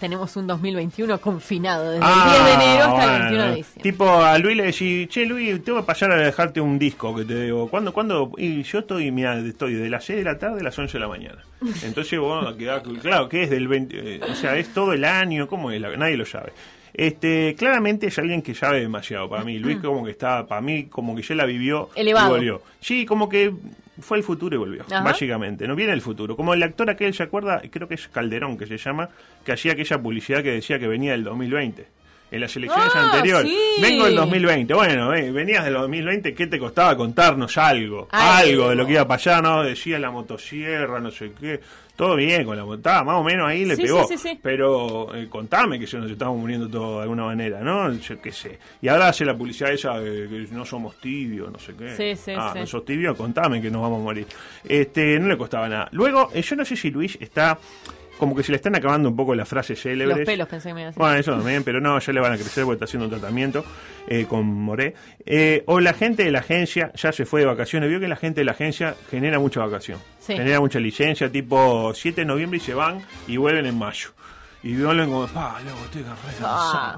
tenemos 0.02 0.34
un 0.36 0.48
2021 0.48 1.20
confinado 1.20 1.92
desde 1.92 2.04
el 2.04 2.12
10 2.12 2.44
de 2.44 2.52
enero 2.54 2.84
hasta 2.84 3.04
el 3.04 3.10
Ah, 3.10 3.12
bueno. 3.12 3.24
21 3.24 3.44
de 3.44 3.54
diciembre. 3.54 3.82
Tipo, 3.82 4.10
a 4.10 4.38
Luis 4.38 4.56
le 4.56 4.62
decís, 4.64 5.08
che, 5.08 5.24
Luis, 5.26 5.62
te 5.62 5.70
voy 5.70 5.80
a 5.80 5.86
pasar 5.86 6.10
a 6.10 6.16
dejarte 6.16 6.60
un 6.60 6.76
disco 6.76 7.14
que 7.14 7.24
te 7.24 7.34
debo. 7.34 7.68
¿Cuándo? 7.68 7.92
¿Cuándo? 7.92 8.32
Y 8.36 8.64
yo 8.64 8.80
estoy, 8.80 9.12
mira, 9.12 9.38
estoy 9.38 9.74
de 9.74 9.88
las 9.88 10.04
6 10.04 10.18
de 10.18 10.24
la 10.24 10.38
tarde 10.38 10.60
a 10.60 10.64
las 10.64 10.76
11 10.76 10.92
de 10.94 10.98
la 11.00 11.06
mañana. 11.08 11.38
Entonces 11.84 12.18
vos 12.18 12.52
quedás, 12.58 12.82
claro, 13.00 13.28
que 13.28 13.44
es 13.44 13.50
del 13.50 13.68
20, 13.68 14.16
eh, 14.16 14.20
o 14.28 14.34
sea, 14.34 14.56
es 14.56 14.74
todo 14.74 14.92
el 14.92 15.04
año, 15.04 15.46
¿cómo 15.46 15.70
es? 15.70 15.80
La- 15.80 15.96
Nadie 15.96 16.16
lo 16.16 16.26
sabe. 16.26 16.52
Este, 16.94 17.54
claramente 17.56 18.08
es 18.08 18.18
alguien 18.18 18.42
que 18.42 18.54
sabe 18.54 18.80
demasiado 18.80 19.28
para 19.30 19.44
mí. 19.44 19.58
Luis 19.58 19.78
como 19.78 20.04
que 20.04 20.10
está, 20.10 20.46
para 20.46 20.60
mí, 20.60 20.86
como 20.90 21.14
que 21.16 21.22
ya 21.22 21.34
la 21.36 21.46
vivió 21.46 21.88
Elevado. 21.94 22.28
y 22.28 22.30
volvió. 22.32 22.62
Sí, 22.80 23.06
como 23.06 23.28
que 23.30 23.52
fue 24.00 24.16
el 24.18 24.24
futuro 24.24 24.56
y 24.56 24.58
volvió, 24.58 24.82
Ajá. 24.82 25.02
básicamente. 25.02 25.66
No 25.68 25.74
viene 25.76 25.92
el 25.92 26.00
futuro. 26.00 26.36
Como 26.36 26.54
el 26.54 26.62
actor 26.62 26.88
aquel, 26.90 27.12
¿se 27.14 27.22
acuerda? 27.22 27.60
Creo 27.70 27.86
que 27.88 27.94
es 27.94 28.08
Calderón, 28.08 28.56
que 28.56 28.66
se 28.66 28.78
llama, 28.78 29.08
que 29.44 29.52
hacía 29.52 29.72
aquella 29.72 30.00
publicidad 30.00 30.42
que 30.42 30.52
decía 30.52 30.78
que 30.78 30.88
venía 30.88 31.12
del 31.12 31.24
2020. 31.24 31.86
En 32.30 32.40
las 32.40 32.56
elecciones 32.56 32.90
Ah, 32.94 33.10
anteriores. 33.12 33.50
sí. 33.52 33.58
Vengo 33.82 34.06
del 34.06 34.14
2020. 34.16 34.72
Bueno, 34.72 35.12
eh, 35.14 35.30
venías 35.30 35.64
del 35.66 35.74
2020, 35.74 36.34
¿qué 36.34 36.46
te 36.46 36.58
costaba 36.58 36.96
contarnos 36.96 37.58
algo? 37.58 38.08
Algo, 38.10 38.62
Algo. 38.62 38.68
de 38.70 38.76
lo 38.76 38.86
que 38.86 38.92
iba 38.92 39.02
a 39.02 39.06
pasar, 39.06 39.42
¿no? 39.42 39.62
Decía 39.62 39.98
la 39.98 40.10
motosierra, 40.10 40.98
no 40.98 41.10
sé 41.10 41.32
qué. 41.38 41.60
Todo 41.94 42.16
bien 42.16 42.44
con 42.44 42.56
la 42.56 42.64
motada, 42.64 43.04
más 43.04 43.16
o 43.16 43.22
menos 43.22 43.46
ahí 43.48 43.64
le 43.64 43.76
Sí, 43.76 43.82
pegó. 43.82 44.04
sí, 44.06 44.16
sí, 44.16 44.28
sí. 44.30 44.38
Pero 44.42 45.14
eh, 45.14 45.28
contame 45.28 45.78
que 45.78 45.86
se 45.86 45.98
nos 45.98 46.10
estamos 46.10 46.38
muriendo 46.38 46.68
todos 46.68 46.96
de 46.96 47.02
alguna 47.02 47.24
manera, 47.24 47.60
¿no? 47.60 47.92
Yo 47.92 48.20
qué 48.20 48.32
sé. 48.32 48.58
Y 48.80 48.88
ahora 48.88 49.08
hace 49.08 49.24
la 49.24 49.36
publicidad 49.36 49.72
esa 49.72 49.98
de 50.00 50.26
que 50.28 50.54
no 50.54 50.64
somos 50.64 50.96
tibios, 50.96 51.52
no 51.52 51.58
sé 51.58 51.74
qué. 51.74 51.94
Sí, 51.96 52.16
sí, 52.16 52.32
ah, 52.36 52.50
sí. 52.54 52.60
no 52.60 52.66
sos 52.66 52.84
tibio, 52.84 53.14
contame 53.14 53.60
que 53.60 53.70
nos 53.70 53.82
vamos 53.82 54.00
a 54.00 54.04
morir. 54.04 54.26
Este, 54.64 55.18
no 55.20 55.28
le 55.28 55.36
costaba 55.36 55.68
nada. 55.68 55.88
Luego, 55.92 56.30
eh, 56.34 56.40
yo 56.42 56.56
no 56.56 56.64
sé 56.64 56.76
si 56.76 56.90
Luis 56.90 57.16
está 57.20 57.58
como 58.22 58.36
que 58.36 58.44
se 58.44 58.52
le 58.52 58.56
están 58.56 58.76
acabando 58.76 59.08
un 59.08 59.16
poco 59.16 59.34
las 59.34 59.48
frases 59.48 59.82
célebres. 59.82 60.18
Los 60.18 60.24
pelos, 60.26 60.46
pensé 60.46 60.68
que 60.68 60.74
me 60.74 60.82
iba 60.82 60.86
a 60.86 60.90
decir. 60.90 61.00
Bueno, 61.00 61.16
eso 61.18 61.32
también, 61.32 61.64
pero 61.64 61.80
no, 61.80 61.98
ya 61.98 62.12
le 62.12 62.20
van 62.20 62.32
a 62.32 62.36
crecer 62.36 62.62
porque 62.62 62.74
está 62.76 62.84
haciendo 62.84 63.06
un 63.06 63.10
tratamiento 63.10 63.64
eh, 64.06 64.26
con 64.28 64.46
Moré. 64.46 64.94
Eh, 65.26 65.64
o 65.66 65.80
la 65.80 65.92
gente 65.92 66.22
de 66.22 66.30
la 66.30 66.38
agencia 66.38 66.92
ya 66.94 67.10
se 67.10 67.26
fue 67.26 67.40
de 67.40 67.46
vacaciones. 67.46 67.90
Vio 67.90 67.98
que 67.98 68.06
la 68.06 68.14
gente 68.14 68.42
de 68.42 68.44
la 68.44 68.52
agencia 68.52 68.94
genera 69.10 69.40
mucha 69.40 69.58
vacación. 69.58 69.98
Sí. 70.20 70.36
Genera 70.36 70.60
mucha 70.60 70.78
licencia, 70.78 71.32
tipo 71.32 71.92
7 71.92 72.20
de 72.20 72.24
noviembre 72.24 72.58
y 72.58 72.60
se 72.60 72.74
van 72.74 73.00
y 73.26 73.38
vuelven 73.38 73.66
en 73.66 73.76
mayo. 73.76 74.10
Y 74.62 74.76
vuelven 74.76 75.10
como, 75.10 75.26
pa, 75.26 75.58
loco, 75.66 75.84
estoy 75.86 76.02
cansado, 76.04 76.46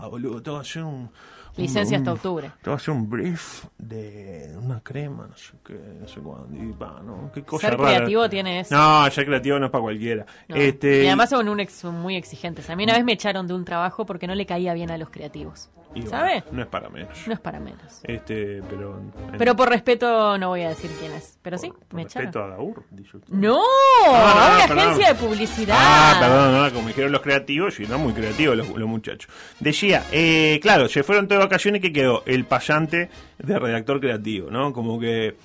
Ah. 0.02 0.06
boludo. 0.10 0.42
Tengo 0.42 0.58
que 0.58 0.68
hacer 0.68 0.82
un. 0.82 1.08
Licencia 1.56 1.98
hasta 1.98 2.12
octubre. 2.12 2.50
Tengo 2.62 2.76
que 2.76 2.82
hacer 2.82 2.94
un 2.94 3.08
brief 3.08 3.64
de 3.78 4.56
una 4.60 4.80
crema, 4.80 5.26
no 5.28 5.36
sé 5.36 5.52
qué, 5.64 5.78
no 6.00 6.08
sé 6.08 6.20
cuándo. 6.20 6.48
Y 6.62 6.72
pa, 6.72 7.00
¿no? 7.04 7.30
Qué 7.32 7.42
cosa 7.44 7.68
Ser 7.70 7.78
rara. 7.78 7.96
creativo 7.96 8.28
tiene 8.28 8.60
eso. 8.60 8.74
No, 8.74 9.08
ser 9.10 9.24
creativo 9.26 9.58
no 9.58 9.66
es 9.66 9.70
para 9.72 9.82
cualquiera. 9.82 10.26
No. 10.48 10.56
Este, 10.56 11.04
y 11.04 11.06
además 11.06 11.30
son 11.30 11.48
un 11.48 11.60
ex- 11.60 11.74
son 11.74 12.00
muy 12.00 12.16
exigentes. 12.16 12.68
A 12.70 12.76
mí 12.76 12.84
una 12.84 12.94
vez 12.94 13.04
me 13.04 13.12
echaron 13.12 13.46
de 13.46 13.54
un 13.54 13.64
trabajo 13.64 14.04
porque 14.04 14.26
no 14.26 14.34
le 14.34 14.46
caía 14.46 14.74
bien 14.74 14.90
a 14.90 14.98
los 14.98 15.10
creativos. 15.10 15.70
Y 15.94 16.00
bueno, 16.00 16.10
¿Sabe? 16.10 16.44
no 16.50 16.62
es 16.62 16.68
para 16.68 16.88
menos. 16.88 17.26
No 17.26 17.32
es 17.34 17.40
para 17.40 17.60
menos. 17.60 18.00
Este, 18.02 18.62
pero. 18.68 19.00
Pero 19.38 19.56
por 19.56 19.68
respeto 19.68 20.36
no 20.38 20.48
voy 20.48 20.62
a 20.62 20.70
decir 20.70 20.90
quién 20.98 21.12
es. 21.12 21.38
Pero 21.42 21.56
sí, 21.58 21.72
por 21.88 21.94
me 21.94 22.02
echaron. 22.02 22.26
respeto 22.26 22.44
a 22.44 22.48
Daur, 22.48 22.82
dice 22.90 23.16
usted. 23.16 23.32
¡No! 23.32 23.60
Ah, 24.06 24.50
a 24.52 24.56
una 24.56 24.66
perdón. 24.66 24.78
agencia 24.78 25.08
de 25.08 25.14
publicidad. 25.14 25.76
Ah, 25.78 26.16
perdón, 26.20 26.52
no, 26.52 26.72
como 26.74 26.88
dijeron 26.88 27.12
los 27.12 27.20
creativos, 27.20 27.78
y 27.80 27.86
no 27.86 27.98
muy 27.98 28.12
creativos 28.12 28.56
los, 28.56 28.68
los 28.70 28.88
muchachos. 28.88 29.30
Decía, 29.60 30.04
eh, 30.12 30.58
claro, 30.62 30.88
se 30.88 31.02
fueron 31.02 31.28
todas 31.28 31.44
vacaciones 31.44 31.80
que 31.80 31.92
quedó 31.92 32.22
el 32.26 32.44
pasante 32.44 33.08
de 33.38 33.58
redactor 33.58 34.00
creativo, 34.00 34.50
¿no? 34.50 34.72
Como 34.72 34.98
que 34.98 35.36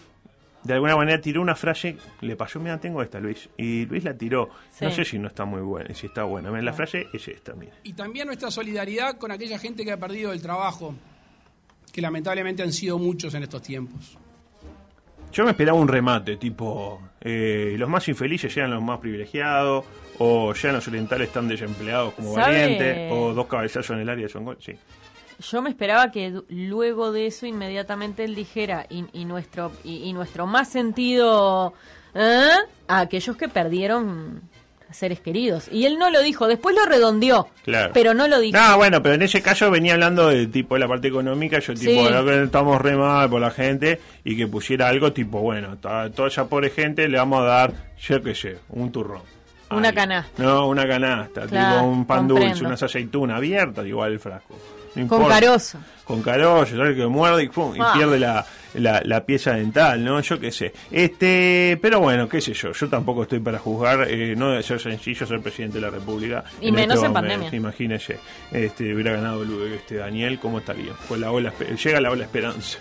de 0.70 0.76
alguna 0.76 0.96
manera 0.96 1.20
tiró 1.20 1.42
una 1.42 1.56
frase, 1.56 1.98
le 2.22 2.36
pasó, 2.36 2.60
mira, 2.60 2.80
tengo 2.80 3.02
esta, 3.02 3.20
Luis, 3.20 3.50
y 3.58 3.88
Luis 3.88 4.04
la 4.04 4.14
tiró. 4.16 4.50
No 4.82 4.92
sé 4.92 5.04
si 5.04 5.18
no 5.18 5.28
está 5.28 5.44
muy 5.44 5.62
buena, 5.62 5.96
si 5.96 6.06
está 6.06 6.26
buena. 6.26 6.50
Mira, 6.52 6.62
La 6.62 6.74
frase 6.74 7.08
es 7.12 7.28
esta, 7.28 7.56
mira. 7.56 7.74
Y 7.84 7.94
también 7.94 8.28
nuestra 8.28 8.52
solidaridad 8.52 9.18
con 9.18 9.32
aquella 9.32 9.58
gente 9.58 9.84
que 9.84 9.92
ha 9.92 9.98
perdido 9.98 10.32
el 10.32 10.44
trabajo, 10.44 10.94
que 11.92 12.02
lamentablemente 12.02 12.62
han 12.62 12.72
sido 12.72 13.00
muchos 13.00 13.34
en 13.34 13.42
estos 13.42 13.64
tiempos. 13.64 14.16
Yo 15.32 15.44
me 15.44 15.52
esperaba 15.52 15.78
un 15.80 15.88
remate, 15.88 16.38
tipo, 16.38 17.02
eh, 17.22 17.76
los 17.78 17.90
más 17.90 18.08
infelices 18.08 18.54
llegan 18.54 18.70
los 18.70 18.84
más 18.84 19.00
privilegiados, 19.00 19.86
o 20.20 20.54
ya 20.54 20.72
los 20.72 20.88
orientales 20.88 21.30
están 21.30 21.48
desempleados 21.48 22.14
como 22.14 22.36
¿Sabe? 22.36 22.62
valiente, 22.62 23.10
o 23.12 23.34
dos 23.34 23.48
cabezazos 23.48 23.96
en 23.96 24.02
el 24.02 24.10
área 24.10 24.30
son 24.30 24.46
gol. 24.46 24.58
Sí. 24.60 24.74
Yo 25.40 25.62
me 25.62 25.70
esperaba 25.70 26.12
que 26.12 26.42
luego 26.50 27.12
de 27.12 27.28
eso 27.28 27.46
inmediatamente 27.46 28.24
él 28.26 28.36
dijera 28.36 28.86
y, 28.90 29.06
y 29.14 29.26
nuestro 29.26 29.72
y, 29.84 30.04
y 30.04 30.14
nuestro 30.14 30.46
más 30.48 30.70
sentido 30.70 31.74
¿eh? 32.14 32.50
a 32.88 33.00
aquellos 33.00 33.38
que 33.38 33.48
perdieron 33.48 34.42
seres 34.92 35.20
queridos 35.20 35.70
y 35.72 35.86
él 35.86 36.00
no 36.00 36.10
lo 36.10 36.20
dijo 36.24 36.48
después 36.48 36.76
lo 36.76 36.84
redondeó 36.84 37.48
Claro. 37.64 37.92
pero 37.94 38.16
no 38.16 38.28
lo 38.28 38.40
dijo 38.40 38.58
No, 38.58 38.76
bueno, 38.78 39.04
pero 39.04 39.14
en 39.16 39.22
ese 39.22 39.40
caso 39.42 39.70
venía 39.70 39.94
hablando 39.94 40.30
de 40.30 40.48
tipo 40.48 40.74
de 40.74 40.80
la 40.80 40.88
parte 40.88 41.08
económica, 41.10 41.60
yo 41.60 41.76
tipo, 41.76 42.08
Sí. 42.08 42.12
"No, 42.12 42.26
que 42.26 42.44
estamos 42.44 42.82
re 42.82 42.96
mal 42.96 43.30
por 43.30 43.40
la 43.40 43.52
gente 43.52 44.02
y 44.24 44.36
que 44.36 44.48
pusiera 44.48 44.88
algo 44.88 45.14
tipo, 45.14 45.42
bueno, 45.42 45.78
a 45.84 46.10
toda 46.10 46.28
esa 46.28 46.48
pobre 46.50 46.72
gente 46.72 47.08
le 47.08 47.18
vamos 47.20 47.42
a 47.42 47.46
dar, 47.46 47.74
yo 48.00 48.22
qué 48.24 48.34
sé, 48.34 48.58
un 48.70 48.92
turrón. 48.92 49.22
Una 49.70 49.94
canasta. 49.94 50.42
No, 50.42 50.68
una 50.68 50.88
canasta, 50.88 51.46
Claro, 51.46 51.76
tipo 51.82 51.88
un 51.92 52.06
pan 52.08 52.28
comprendo. 52.28 52.48
dulce, 52.50 52.66
unas 52.66 52.82
aceitunas 52.82 53.38
abiertas, 53.38 53.86
igual 53.86 54.14
el 54.14 54.20
frasco. 54.20 54.56
No 55.04 55.08
con 55.10 55.28
carozo 55.28 55.78
Con 56.04 56.22
carozo, 56.22 56.76
¿sabes? 56.78 56.96
Que 56.96 57.06
muerde 57.08 57.44
y, 57.44 57.50
pum, 57.50 57.76
y 57.76 57.80
Ah. 57.82 57.94
pierde 57.96 58.18
la, 58.20 58.46
la, 58.76 59.02
la 59.06 59.26
pieza 59.26 59.52
dental, 59.54 60.04
¿no? 60.04 60.20
Yo 60.22 60.40
qué 60.40 60.52
sé. 60.52 60.74
Este, 60.92 61.78
pero 61.82 62.00
bueno, 62.00 62.28
qué 62.28 62.42
sé 62.42 62.54
yo. 62.54 62.72
Yo 62.72 62.90
tampoco 62.90 63.24
estoy 63.24 63.40
para 63.40 63.60
juzgar. 63.60 64.08
eh, 64.10 64.36
no 64.36 64.50
debe 64.52 64.64
ser 64.64 64.80
sencillo 64.80 65.26
ser 65.26 65.40
presidente 65.42 65.78
de 65.78 65.82
la 65.82 65.90
República. 65.92 66.44
Y 66.62 66.72
menos 66.72 66.96
este 66.96 67.06
en 67.08 67.14
momento, 67.14 67.36
pandemia. 67.36 67.56
Imagínese. 67.58 68.20
Este, 68.52 68.94
hubiera 68.94 69.12
ganado 69.14 69.44
este 69.76 69.96
Daniel, 69.98 70.40
¿cómo 70.40 70.60
estaría? 70.60 70.94
Pues 71.08 71.20
la 71.22 71.32
ola, 71.32 71.54
llega 71.84 72.02
la 72.02 72.12
ola 72.12 72.24
esperanza. 72.24 72.80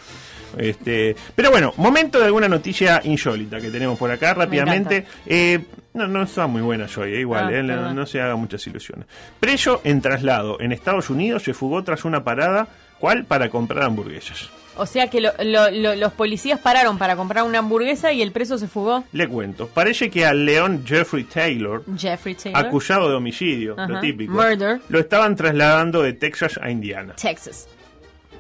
Este, 0.57 1.15
pero 1.35 1.51
bueno, 1.51 1.75
momento 1.77 2.19
de 2.19 2.25
alguna 2.25 2.49
noticia 2.49 3.03
insólita 3.05 3.61
que 3.61 3.71
tenemos 3.71 3.99
por 3.99 4.11
acá 4.11 4.33
rápidamente. 4.33 5.05
Eh, 5.27 5.59
no, 5.99 6.09
no 6.09 6.23
está 6.23 6.47
muy 6.47 6.62
buena 6.62 6.87
hoy, 6.97 7.14
eh, 7.14 7.21
igual, 7.21 7.49
Ah, 7.49 7.59
eh, 7.59 7.62
no, 7.62 8.07
se 8.07 8.21
haga 8.21 8.37
muchas 8.37 8.67
ilusiones. 8.67 9.07
Preso 9.40 9.81
en 9.85 10.00
traslado 10.00 10.61
en 10.61 10.73
Estados 10.73 11.11
Unidos 11.11 11.43
se 11.43 11.52
fugó 11.55 11.83
tras 11.85 12.05
una 12.05 12.25
parada, 12.25 12.69
¿cuál? 12.99 13.25
Para 13.25 13.50
comprar 13.50 13.85
hamburguesas. 13.85 14.49
O 14.81 14.87
sea 14.87 15.09
que 15.11 15.21
lo- 15.21 15.33
lo- 15.43 15.71
lo- 15.73 15.97
los 15.97 16.12
policías 16.12 16.61
pararon 16.61 16.99
para 16.99 17.17
comprar 17.17 17.43
una 17.45 17.59
hamburguesa 17.59 18.12
y 18.12 18.23
el 18.23 18.31
preso 18.31 18.59
se 18.59 18.69
fugó. 18.69 19.02
Le 19.12 19.26
cuento, 19.26 19.67
parece 19.67 20.09
que 20.09 20.25
al 20.25 20.45
león 20.47 20.85
Jeffrey 20.87 21.25
Taylor, 21.25 21.83
Jeffrey 21.99 22.37
Taylor. 22.37 22.64
acusado 22.64 23.09
de 23.11 23.17
homicidio, 23.17 23.75
lo 23.76 23.99
típico, 24.00 24.33
Murder. 24.35 24.81
lo 24.88 25.00
estaban 25.00 25.35
trasladando 25.35 26.00
de 26.02 26.12
Texas 26.12 26.61
a 26.62 26.71
Indiana. 26.71 27.14
Texas. 27.21 27.69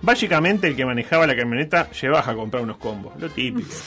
Básicamente 0.00 0.68
el 0.68 0.76
que 0.76 0.86
manejaba 0.86 1.26
la 1.26 1.34
camioneta 1.36 1.88
se 1.92 2.08
baja 2.08 2.30
a 2.30 2.34
comprar 2.36 2.62
unos 2.62 2.76
combos, 2.76 3.20
lo 3.20 3.28
típico. 3.28 3.68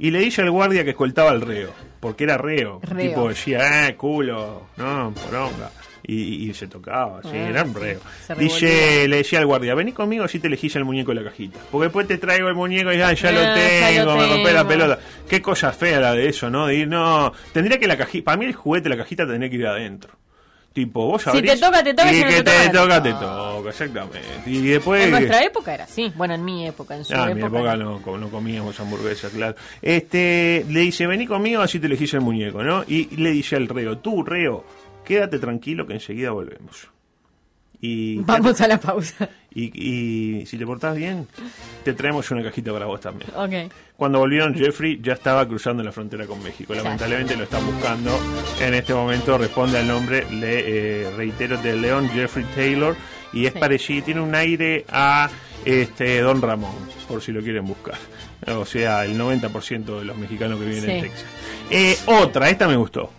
Y 0.00 0.12
le 0.12 0.20
dice 0.20 0.42
al 0.42 0.50
guardia 0.52 0.84
que 0.84 0.90
escoltaba 0.90 1.30
al 1.32 1.40
reo, 1.40 1.72
porque 2.00 2.24
era 2.24 2.36
reo. 2.38 2.80
Reo. 2.82 3.08
tipo 3.08 3.28
decía, 3.28 3.88
eh, 3.88 3.96
culo, 3.96 4.68
no, 4.76 5.12
poronga. 5.12 5.70
Y, 6.10 6.48
y 6.48 6.54
se 6.54 6.68
tocaba, 6.68 7.20
sí, 7.22 7.28
Ah, 7.34 7.48
era 7.50 7.64
un 7.64 7.74
reo. 7.74 8.00
Dice, 8.38 9.06
le 9.08 9.16
decía 9.16 9.40
al 9.40 9.46
guardia, 9.46 9.74
vení 9.74 9.92
conmigo 9.92 10.24
así 10.24 10.38
te 10.38 10.46
elegís 10.46 10.74
el 10.76 10.84
muñeco 10.86 11.10
de 11.12 11.16
la 11.22 11.28
cajita. 11.30 11.58
Porque 11.70 11.84
después 11.86 12.06
te 12.06 12.16
traigo 12.16 12.48
el 12.48 12.54
muñeco 12.54 12.90
y 12.92 13.00
ah, 13.02 13.12
ya, 13.12 13.30
lo 13.30 13.40
Ah, 13.40 13.54
tengo, 13.54 14.16
me 14.16 14.26
rompe 14.26 14.52
la 14.52 14.66
pelota. 14.66 14.98
Qué 15.28 15.42
cosa 15.42 15.70
fea 15.72 16.00
la 16.00 16.14
de 16.14 16.28
eso, 16.28 16.48
¿no? 16.48 16.66
De 16.66 16.76
ir, 16.76 16.88
no, 16.88 17.32
tendría 17.52 17.78
que 17.78 17.86
la 17.86 17.98
cajita, 17.98 18.24
para 18.24 18.36
mí 18.38 18.46
el 18.46 18.54
juguete, 18.54 18.88
la 18.88 18.96
cajita 18.96 19.26
tendría 19.26 19.50
que 19.50 19.56
ir 19.56 19.66
adentro. 19.66 20.14
Tipo, 20.78 21.06
vos 21.06 21.20
Si 21.20 21.28
abrís 21.30 21.54
te 21.54 21.58
toca, 21.58 21.82
te 21.82 21.92
toca, 21.92 22.12
y 22.12 22.14
si 22.14 22.22
no 22.22 22.28
que 22.28 22.34
te 22.36 22.42
toca, 22.44 22.62
te 22.62 22.70
toca, 22.70 23.02
te 23.02 23.12
toca. 23.14 23.26
toca, 23.26 23.70
exactamente. 23.70 24.20
Y 24.46 24.60
después... 24.60 25.04
En 25.06 25.10
nuestra 25.10 25.42
época 25.42 25.74
era 25.74 25.84
así. 25.84 26.12
Bueno, 26.14 26.34
en 26.34 26.44
mi 26.44 26.68
época, 26.68 26.94
en 26.94 27.04
su 27.04 27.14
Ah, 27.14 27.30
en 27.30 27.34
mi 27.38 27.42
época. 27.42 27.58
época 27.58 27.76
no, 27.76 28.18
no 28.18 28.30
comíamos 28.30 28.78
hamburguesas, 28.78 29.32
claro. 29.32 29.56
Este, 29.82 30.64
le 30.68 30.78
dice, 30.78 31.08
vení 31.08 31.26
conmigo, 31.26 31.62
así 31.62 31.80
te 31.80 31.86
elegís 31.86 32.14
el 32.14 32.20
muñeco, 32.20 32.62
¿no? 32.62 32.84
Y 32.86 33.16
le 33.16 33.32
dice 33.32 33.56
al 33.56 33.66
reo, 33.66 33.98
tú, 33.98 34.22
reo, 34.22 34.64
quédate 35.04 35.40
tranquilo 35.40 35.84
que 35.84 35.94
enseguida 35.94 36.30
volvemos. 36.30 36.86
Y, 37.80 38.18
Vamos 38.20 38.60
a 38.60 38.68
la 38.68 38.78
pausa. 38.78 39.28
Y, 39.64 40.40
y 40.40 40.46
si 40.46 40.56
te 40.58 40.64
portás 40.66 40.96
bien, 40.96 41.26
te 41.84 41.92
traemos 41.94 42.30
una 42.30 42.42
cajita 42.42 42.72
para 42.72 42.86
vos 42.86 43.00
también. 43.00 43.30
Cuando 43.96 44.18
volvieron, 44.20 44.54
Jeffrey 44.54 45.00
ya 45.02 45.14
estaba 45.14 45.46
cruzando 45.48 45.82
la 45.82 45.90
frontera 45.92 46.26
con 46.26 46.42
México. 46.42 46.74
Lamentablemente 46.74 47.36
lo 47.36 47.44
están 47.44 47.64
buscando. 47.66 48.16
En 48.60 48.74
este 48.74 48.94
momento 48.94 49.36
responde 49.38 49.78
al 49.78 49.88
nombre, 49.88 50.24
le 50.30 51.04
eh, 51.06 51.10
reitero, 51.16 51.56
de 51.58 51.74
León 51.76 52.08
Jeffrey 52.10 52.44
Taylor. 52.54 52.94
Y 53.32 53.46
es 53.46 53.52
Sí. 53.52 53.58
parecido, 53.58 54.04
tiene 54.04 54.20
un 54.20 54.34
aire 54.34 54.84
a 54.88 55.28
este 55.64 56.20
Don 56.20 56.40
Ramón, 56.40 56.72
por 57.08 57.20
si 57.20 57.32
lo 57.32 57.42
quieren 57.42 57.66
buscar. 57.66 57.96
O 58.46 58.64
sea, 58.64 59.04
el 59.04 59.18
90% 59.18 59.98
de 59.98 60.04
los 60.04 60.16
mexicanos 60.16 60.58
que 60.60 60.66
viven 60.66 60.88
en. 60.88 61.02
Texas. 61.02 61.24
Eh, 61.70 61.98
otra, 62.06 62.48
esta 62.48 62.68
me 62.68 62.76
gustó. 62.76 63.10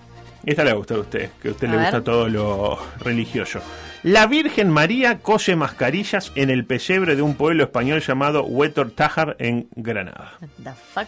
Esta 0.46 0.64
le 0.64 0.72
gusta 0.74 0.96
a 0.96 1.00
usted, 1.00 1.30
que 1.42 1.50
a 1.50 1.52
usted 1.52 1.68
A 1.68 1.72
le 1.72 1.78
ver. 1.78 1.86
gusta 1.88 2.04
todo 2.04 2.28
lo 2.30 2.80
religioso. 3.02 3.60
La 4.04 4.28
Virgen 4.28 4.70
María 4.70 5.20
cose 5.20 5.56
mascarillas 5.56 6.32
en 6.36 6.50
el 6.50 6.66
pesebre 6.66 7.16
de 7.16 7.22
un 7.22 7.36
pueblo 7.36 7.64
español 7.64 8.00
llamado 8.02 8.44
Huétor 8.46 8.92
Tájar 8.92 9.36
en 9.40 9.68
Granada. 9.76 10.38
The 10.64 10.72
fuck. 10.94 11.08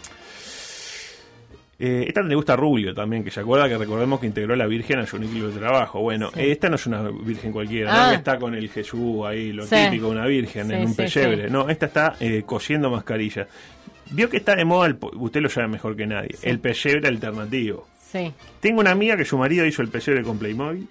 Eh, 1.78 2.04
esta 2.06 2.20
le 2.22 2.34
gusta 2.36 2.52
a 2.52 2.56
Rubio 2.56 2.94
también, 2.94 3.24
que 3.24 3.30
se 3.32 3.40
acuerda 3.40 3.68
que 3.68 3.76
recordemos 3.76 4.20
que 4.20 4.26
integró 4.26 4.54
a 4.54 4.56
la 4.56 4.66
Virgen 4.66 5.00
a 5.00 5.06
su 5.06 5.18
núcleo 5.18 5.48
de 5.50 5.58
trabajo. 5.58 6.00
Bueno, 6.00 6.30
Sí. 6.34 6.40
esta 6.50 6.68
no 6.68 6.76
es 6.76 6.86
una 6.86 7.02
Virgen 7.10 7.50
cualquiera, 7.50 7.90
Ah. 7.92 8.04
¿no? 8.04 8.10
Que 8.10 8.16
está 8.18 8.38
con 8.38 8.54
el 8.54 8.68
Jesús 8.68 9.24
ahí, 9.26 9.52
lo 9.52 9.66
Sí. 9.66 9.74
típico, 9.86 10.08
una 10.08 10.26
Virgen 10.26 10.68
Sí, 10.68 10.74
en 10.74 10.84
un 10.86 10.94
pesebre. 10.94 11.50
No, 11.50 11.68
esta 11.70 11.86
está 11.86 12.14
eh, 12.20 12.44
cosiendo 12.46 12.88
mascarillas. 12.90 13.48
Vio 14.10 14.28
que 14.28 14.36
está 14.36 14.54
de 14.54 14.64
moda, 14.64 14.86
el, 14.86 14.96
usted 15.00 15.40
lo 15.40 15.48
sabe 15.48 15.66
mejor 15.68 15.96
que 15.96 16.06
nadie, 16.06 16.36
el 16.42 16.60
pesebre 16.60 17.08
alternativo. 17.08 17.88
Sí. 18.12 18.32
Tengo 18.60 18.80
una 18.80 18.90
amiga 18.90 19.16
que 19.16 19.24
su 19.24 19.38
marido 19.38 19.64
hizo 19.66 19.80
el 19.82 19.88
pesebre 19.88 20.22
con 20.22 20.38
Playmobil. 20.38 20.86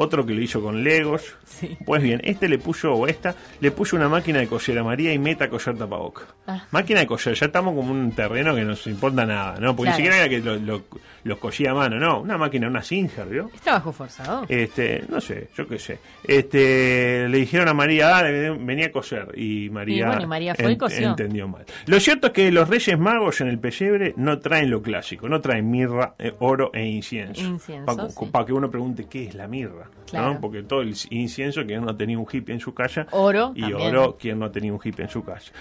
Otro 0.00 0.24
que 0.24 0.32
lo 0.32 0.40
hizo 0.40 0.62
con 0.62 0.84
Legos. 0.84 1.34
Sí. 1.44 1.76
Pues 1.84 2.00
bien, 2.02 2.20
este 2.22 2.48
le 2.48 2.58
puso, 2.58 2.92
o 2.94 3.08
esta, 3.08 3.34
le 3.60 3.72
puso 3.72 3.96
una 3.96 4.08
máquina 4.08 4.38
de 4.38 4.46
coser 4.46 4.78
a 4.78 4.84
María 4.84 5.12
y 5.12 5.18
meta 5.18 5.46
a 5.46 5.48
coser 5.50 5.76
tapaboca. 5.76 6.22
Ah. 6.46 6.64
Máquina 6.70 7.00
de 7.00 7.06
coser, 7.08 7.34
ya 7.34 7.46
estamos 7.46 7.74
como 7.74 7.90
un 7.90 8.12
terreno 8.12 8.54
que 8.54 8.60
no 8.62 8.68
nos 8.68 8.86
importa 8.86 9.26
nada, 9.26 9.58
¿no? 9.58 9.74
Porque 9.74 9.90
Claro. 9.90 9.98
ni 9.98 10.04
siquiera 10.04 10.16
era 10.24 10.28
que 10.28 10.38
lo- 10.38 10.56
lo- 10.56 10.84
los 11.24 11.38
cosía 11.38 11.72
a 11.72 11.74
mano, 11.74 11.98
no, 11.98 12.20
una 12.20 12.38
máquina, 12.38 12.68
una 12.68 12.82
Singer, 12.82 13.26
¿vio? 13.26 13.50
Es 13.54 13.60
trabajo 13.60 13.92
forzado. 13.92 14.46
Este, 14.48 15.04
no 15.08 15.20
sé, 15.20 15.48
yo 15.56 15.66
qué 15.66 15.78
sé. 15.78 15.98
Este, 16.24 17.28
le 17.28 17.38
dijeron 17.38 17.68
a 17.68 17.74
María, 17.74 18.08
dale, 18.08 18.50
venía 18.50 18.86
a 18.86 18.92
coser. 18.92 19.32
Y 19.36 19.68
María, 19.70 19.96
Y 19.96 20.06
bueno, 20.06 20.22
y 20.22 20.26
María 20.26 20.54
fue 20.54 20.72
y 20.72 21.04
entendió 21.04 21.48
mal. 21.48 21.64
Lo 21.86 21.98
cierto 22.00 22.28
es 22.28 22.32
que 22.32 22.50
los 22.52 22.68
Reyes 22.68 22.98
Magos 22.98 23.40
en 23.40 23.48
el 23.48 23.58
pesebre 23.58 24.14
no 24.16 24.38
traen 24.38 24.70
lo 24.70 24.80
clásico, 24.82 25.28
no 25.28 25.40
traen 25.40 25.70
mirra, 25.70 26.14
eh, 26.18 26.34
oro 26.38 26.70
e 26.72 26.84
incienso. 26.86 27.40
Incienso, 27.42 27.86
Para 27.86 28.08
sí. 28.42 28.46
que 28.46 28.52
uno 28.52 28.70
pregunte 28.70 29.06
qué 29.08 29.24
es 29.26 29.34
la 29.34 29.48
mirra, 29.48 29.88
Claro. 30.08 30.34
¿no? 30.34 30.40
Porque 30.40 30.62
todo 30.62 30.82
el 30.82 30.94
incienso, 31.10 31.64
que 31.66 31.78
no 31.78 31.96
tenía 31.96 32.18
un 32.18 32.26
hippie 32.30 32.54
en 32.54 32.60
su 32.60 32.72
casa. 32.74 33.06
Oro 33.10 33.52
Y 33.54 33.62
también. 33.62 33.96
oro, 33.96 34.16
quien 34.18 34.38
no 34.38 34.50
tenía 34.50 34.72
un 34.72 34.80
hippie 34.82 35.04
en 35.04 35.10
su 35.10 35.24
casa. 35.24 35.52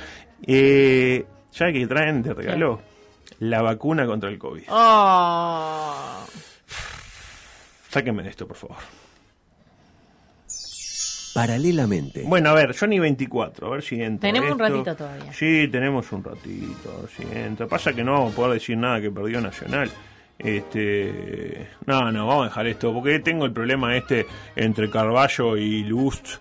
Eh, 0.46 1.26
¿Sabe 1.52 1.74
qué 1.74 1.88
traen 1.88 2.22
de 2.22 2.34
regalo? 2.34 2.80
La 3.40 3.62
vacuna 3.62 4.06
contra 4.06 4.30
el 4.30 4.38
COVID. 4.38 4.64
Oh. 4.70 6.26
Sáquenme 7.90 8.24
de 8.24 8.30
esto, 8.30 8.48
por 8.48 8.58
favor. 8.58 8.78
Paralelamente. 11.34 12.24
Bueno, 12.26 12.50
a 12.50 12.54
ver, 12.54 12.76
Johnny 12.76 12.98
24, 12.98 13.68
a 13.68 13.70
ver 13.70 13.84
si 13.84 14.02
entra. 14.02 14.28
Tenemos 14.28 14.52
un 14.52 14.60
ratito 14.60 14.96
todavía. 14.96 15.32
Sí, 15.34 15.68
tenemos 15.72 16.12
un 16.12 16.24
ratito, 16.24 16.98
a 16.98 17.02
ver 17.02 17.10
si 17.12 17.38
entra. 17.38 17.68
Pasa 17.68 17.94
que 17.94 18.04
no 18.04 18.14
vamos 18.14 18.34
a 18.34 18.36
poder 18.36 18.54
decir 18.54 18.76
nada 18.76 19.00
que 19.00 19.12
perdió 19.12 19.40
Nacional. 19.40 19.92
Este, 20.40 21.68
no, 21.86 22.12
no, 22.12 22.28
vamos 22.28 22.46
a 22.46 22.50
dejar 22.50 22.68
esto, 22.68 22.94
porque 22.94 23.20
tengo 23.20 23.46
el 23.46 23.52
problema 23.52 23.96
este 23.96 24.26
entre 24.56 24.90
Carballo 24.90 25.58
y 25.58 25.84
Lust, 25.84 26.38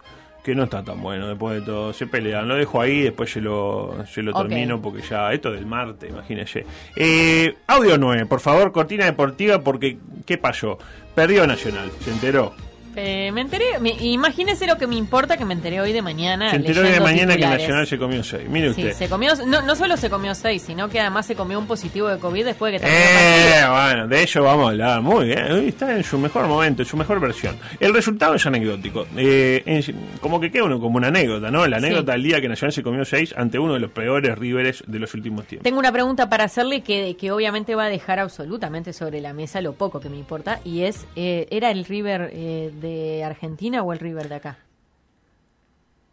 que 0.46 0.54
no 0.54 0.62
está 0.62 0.84
tan 0.84 1.02
bueno 1.02 1.26
después 1.26 1.58
de 1.58 1.66
todo. 1.66 1.92
Se 1.92 2.06
pelean, 2.06 2.46
lo 2.46 2.54
dejo 2.54 2.80
ahí, 2.80 3.02
después 3.02 3.32
se 3.32 3.40
lo, 3.40 4.06
se 4.06 4.22
lo 4.22 4.32
termino, 4.32 4.80
porque 4.80 5.02
ya, 5.02 5.32
esto 5.32 5.50
del 5.50 5.66
martes, 5.66 6.08
imagínese. 6.08 6.64
Eh, 6.94 7.56
audio 7.66 7.98
9, 7.98 8.26
por 8.26 8.38
favor, 8.38 8.70
cortina 8.70 9.06
deportiva, 9.06 9.62
porque, 9.62 9.98
¿qué 10.24 10.38
pasó? 10.38 10.78
Perdió 11.16 11.48
Nacional, 11.48 11.90
¿se 11.98 12.12
enteró? 12.12 12.54
Eh, 12.96 13.30
me 13.32 13.42
enteré, 13.42 13.78
me- 13.80 13.90
imagínese 14.00 14.66
lo 14.66 14.78
que 14.78 14.86
me 14.86 14.96
importa 14.96 15.36
que 15.36 15.44
me 15.44 15.52
enteré 15.54 15.80
hoy 15.80 15.92
de 15.92 16.00
mañana. 16.02 16.50
Se 16.50 16.56
enteró 16.56 16.80
hoy 16.82 16.88
de 16.88 17.00
mañana 17.00 17.32
que 17.34 17.38
titulares. 17.40 17.60
Nacional 17.62 17.86
se 17.86 17.98
comió 17.98 18.24
6. 18.24 18.48
Mire 18.48 18.72
Sí, 18.72 18.80
usted. 18.82 18.94
se 18.94 19.08
comió, 19.08 19.32
no, 19.46 19.60
no 19.62 19.76
solo 19.76 19.96
se 19.96 20.08
comió 20.10 20.34
seis, 20.34 20.62
sino 20.62 20.88
que 20.88 20.98
además 21.00 21.26
se 21.26 21.34
comió 21.34 21.58
un 21.58 21.66
positivo 21.66 22.08
de 22.08 22.18
COVID 22.18 22.44
después 22.44 22.72
de 22.72 22.78
que 22.78 22.86
terminó 22.86 23.04
Eh, 23.06 23.70
bueno, 23.70 24.08
de 24.08 24.22
ello 24.22 24.42
vamos 24.42 24.66
a 24.66 24.70
hablar. 24.70 25.02
Muy 25.02 25.26
bien, 25.26 25.52
hoy 25.52 25.68
está 25.68 25.94
en 25.94 26.02
su 26.04 26.18
mejor 26.18 26.46
momento, 26.48 26.82
en 26.82 26.88
su 26.88 26.96
mejor 26.96 27.20
versión. 27.20 27.56
El 27.80 27.92
resultado 27.92 28.34
es 28.34 28.46
anecdótico. 28.46 29.06
Eh, 29.16 29.92
como 30.20 30.40
que 30.40 30.50
queda 30.50 30.64
uno 30.64 30.80
como 30.80 30.96
una 30.96 31.08
anécdota, 31.08 31.50
¿no? 31.50 31.66
La 31.66 31.76
anécdota 31.76 32.12
del 32.12 32.22
día 32.22 32.40
que 32.40 32.48
Nacional 32.48 32.72
se 32.72 32.82
comió 32.82 33.04
6 33.04 33.34
ante 33.36 33.58
uno 33.58 33.74
de 33.74 33.80
los 33.80 33.90
peores 33.90 34.36
Riveres 34.38 34.82
de 34.86 34.98
los 34.98 35.12
últimos 35.14 35.46
tiempos. 35.46 35.64
Tengo 35.64 35.78
una 35.78 35.92
pregunta 35.92 36.28
para 36.30 36.44
hacerle 36.44 36.80
que, 36.82 37.16
que 37.18 37.30
obviamente 37.30 37.74
va 37.74 37.84
a 37.84 37.88
dejar 37.88 38.18
absolutamente 38.20 38.92
sobre 38.92 39.20
la 39.20 39.32
mesa 39.34 39.60
lo 39.60 39.74
poco 39.74 40.00
que 40.00 40.08
me 40.08 40.16
importa 40.16 40.60
y 40.64 40.82
es, 40.82 41.06
eh, 41.14 41.46
¿era 41.50 41.70
el 41.70 41.84
River 41.84 42.30
eh, 42.32 42.70
de 42.86 43.24
Argentina 43.24 43.82
o 43.82 43.92
el 43.92 43.98
River 43.98 44.28
de 44.28 44.34
acá? 44.36 44.58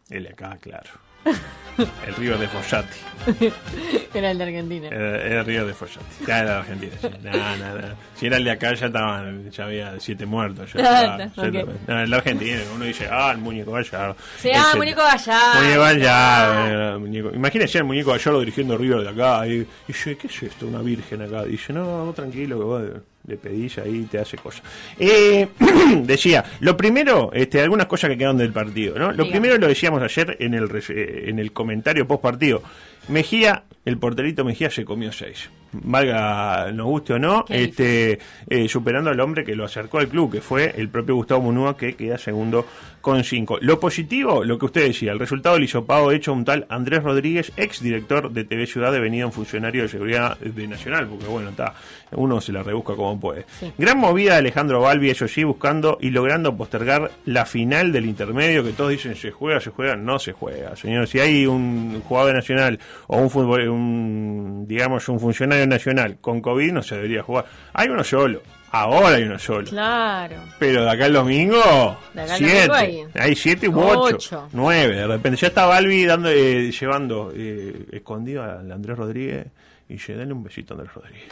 El 0.10 0.24
de 0.24 0.30
acá, 0.30 0.58
claro. 0.60 0.90
El 2.06 2.14
River 2.16 2.38
de 2.38 2.48
Fossati. 2.50 2.98
Era 4.14 4.30
el 4.30 4.38
de 4.38 4.44
Argentina. 4.44 4.88
Era, 4.90 5.22
era 5.26 5.40
el 5.40 5.46
River 5.48 5.66
de 5.66 5.74
Fossati. 5.74 6.06
Ya 6.28 6.40
era 6.42 6.50
de 6.52 6.58
Argentina. 6.60 6.94
No, 7.24 7.58
no, 7.58 7.82
no. 7.82 7.88
Si 8.16 8.28
era 8.28 8.38
el 8.38 8.44
de 8.44 8.52
acá, 8.52 8.74
ya 8.76 8.86
estaban, 8.88 9.50
ya 9.50 9.64
había 9.64 10.00
siete 10.00 10.26
muertos. 10.28 10.72
Ya 10.74 10.80
estaba- 10.84 11.18
ya 11.18 11.26
ok. 11.26 11.56
estaba- 11.56 11.74
no, 11.88 12.04
el 12.04 12.10
de 12.12 12.16
Argentina, 12.16 12.60
uno 12.76 12.86
dice, 12.86 13.08
ah, 13.10 13.32
el 13.32 13.40
muñeco 13.40 13.72
Gallardo. 13.72 14.16
Sí, 14.38 14.52
ah, 14.54 14.70
el 14.74 14.78
muñeco 14.78 15.02
Gallardo. 15.02 15.62
Muñeco 15.64 15.82
Gallardo, 15.82 17.00
muñeco. 17.00 17.30
Imagínese 17.34 17.78
el 17.80 17.84
muñeco 17.86 18.12
Gallardo 18.12 18.40
dirigiendo 18.42 18.78
River 18.78 19.02
de 19.02 19.10
acá. 19.10 19.48
Y, 19.48 19.52
y 19.62 19.68
dice, 19.88 20.16
¿qué 20.16 20.28
es 20.28 20.44
esto? 20.44 20.68
Una 20.68 20.82
virgen 20.84 21.24
acá. 21.24 21.44
Dice, 21.46 21.74
no, 21.74 22.06
vos 22.06 22.14
tranquilo, 22.16 22.60
que 22.60 22.64
vos 22.66 22.84
le 23.26 23.38
pedís 23.38 23.78
ahí 23.78 24.04
te 24.10 24.20
hace 24.20 24.38
cosas. 24.38 24.64
Eh, 25.00 25.48
decía, 26.04 26.44
lo 26.60 26.76
primero, 26.76 27.32
este, 27.34 27.62
algunas 27.62 27.88
cosas 27.88 28.10
que 28.10 28.18
quedaron 28.18 28.38
del 28.38 28.52
partido, 28.52 29.00
¿no? 29.00 29.12
Lo 29.12 29.30
primero 29.30 29.58
lo 29.58 29.68
decíamos 29.68 30.02
ayer 30.04 30.36
en 30.40 30.54
el, 30.54 30.70
eh, 30.90 31.26
en 31.28 31.40
el 31.40 31.54
comentario 31.54 32.06
post 32.06 32.22
partido. 32.22 32.62
Mejía, 33.08 33.64
el 33.86 33.98
porterito 33.98 34.46
Mejía 34.46 34.70
se 34.70 34.86
comió 34.86 35.12
seis. 35.12 35.50
Valga, 35.74 36.72
nos 36.72 36.86
guste 36.86 37.14
o 37.14 37.20
no, 37.20 37.46
Qué 37.46 37.64
este, 37.64 38.20
eh, 38.48 38.70
superando 38.70 39.10
al 39.10 39.20
hombre 39.20 39.44
que 39.44 39.56
lo 39.56 39.66
acercó 39.66 39.98
al 39.98 40.08
club, 40.08 40.32
que 40.32 40.42
fue 40.42 40.74
el 40.78 40.90
propio 40.90 41.16
Gustavo 41.16 41.42
Munúa, 41.42 41.76
que 41.76 41.96
queda 41.96 42.18
segundo 42.18 42.66
con 43.02 43.24
cinco. 43.24 43.58
Lo 43.60 43.80
positivo, 43.80 44.46
lo 44.46 44.58
que 44.58 44.66
usted 44.66 44.88
decía, 44.88 45.12
el 45.12 45.20
resultado 45.20 45.56
del 45.56 45.66
hisopado 45.66 46.12
hecho 46.12 46.32
a 46.32 46.36
un 46.36 46.46
tal 46.46 46.66
Andrés 46.70 47.04
Rodríguez, 47.04 47.52
ex 47.58 47.82
director 47.82 48.32
de 48.32 48.46
TV 48.46 48.66
Ciudad, 48.66 48.94
devenido 48.94 49.28
un 49.28 49.34
funcionario 49.34 49.82
de 49.82 49.90
seguridad 49.90 50.38
de 50.40 50.68
Nacional, 50.68 51.08
porque 51.08 51.26
bueno, 51.26 51.50
está, 51.50 51.74
uno 52.12 52.40
se 52.40 52.54
la 52.54 52.64
rebusca 52.64 52.96
como 52.96 53.20
puede. 53.20 53.46
Sí. 53.60 53.74
Gran 53.78 53.98
movida 53.98 54.34
de 54.34 54.38
Alejandro 54.38 54.80
Balbi, 54.80 55.10
eso 55.10 55.28
sí, 55.28 55.44
buscando 55.44 55.98
y 56.00 56.12
logrando 56.12 56.56
postergar 56.56 57.12
la 57.26 57.46
final 57.46 57.92
del 57.92 58.06
intermedio, 58.06 58.64
que 58.64 58.72
todos 58.72 58.92
dicen 58.92 59.16
se 59.16 59.32
juega, 59.32 59.60
se 59.60 59.72
juega, 59.72 59.98
no 59.98 60.18
se 60.18 60.32
juega, 60.32 60.76
señor. 60.78 61.08
Si 61.08 61.20
hay 61.20 61.46
un 61.46 62.02
jugador 62.08 62.32
de 62.32 62.38
nacional 62.38 62.80
o 63.08 63.18
un 63.18 63.30
fútbol, 63.30 63.68
un, 63.70 64.66
digamos, 64.68 65.08
un 65.10 65.20
funcionario 65.20 65.68
nacional 65.68 66.18
con 66.22 66.42
COVID, 66.42 66.72
no 66.74 66.84
se 66.84 66.96
debería 66.96 67.24
jugar. 67.24 67.46
Hay 67.74 67.90
uno 67.90 68.04
solo, 68.04 68.42
ahora 68.72 69.10
hay 69.16 69.24
uno 69.24 69.38
solo. 69.40 69.68
Claro. 69.70 70.36
Pero 70.60 70.84
de 70.84 70.90
acá 70.92 71.06
al 71.06 71.14
domingo, 71.14 71.98
De 72.14 72.22
acá 72.22 72.34
al 72.34 72.38
siete. 72.38 72.68
domingo 72.68 72.74
hay- 72.76 73.04
Hay 73.16 73.36
siete 73.36 73.68
u 73.70 73.80
ocho, 73.80 74.16
Ocho. 74.16 74.48
nueve. 74.54 74.96
De 74.96 75.08
repente 75.08 75.38
ya 75.40 75.48
está 75.48 75.66
Balbi 75.66 76.06
dando, 76.06 76.30
eh, 76.30 76.72
llevando 76.72 77.32
eh, 77.36 77.86
escondido 77.92 78.44
al 78.44 78.72
Andrés 78.72 78.98
Rodríguez 78.98 79.48
y 79.90 79.98
dale 80.14 80.34
un 80.34 80.44
besito 80.44 80.74
a 80.74 80.78
Andrés 80.78 80.94
Rodríguez. 80.96 81.24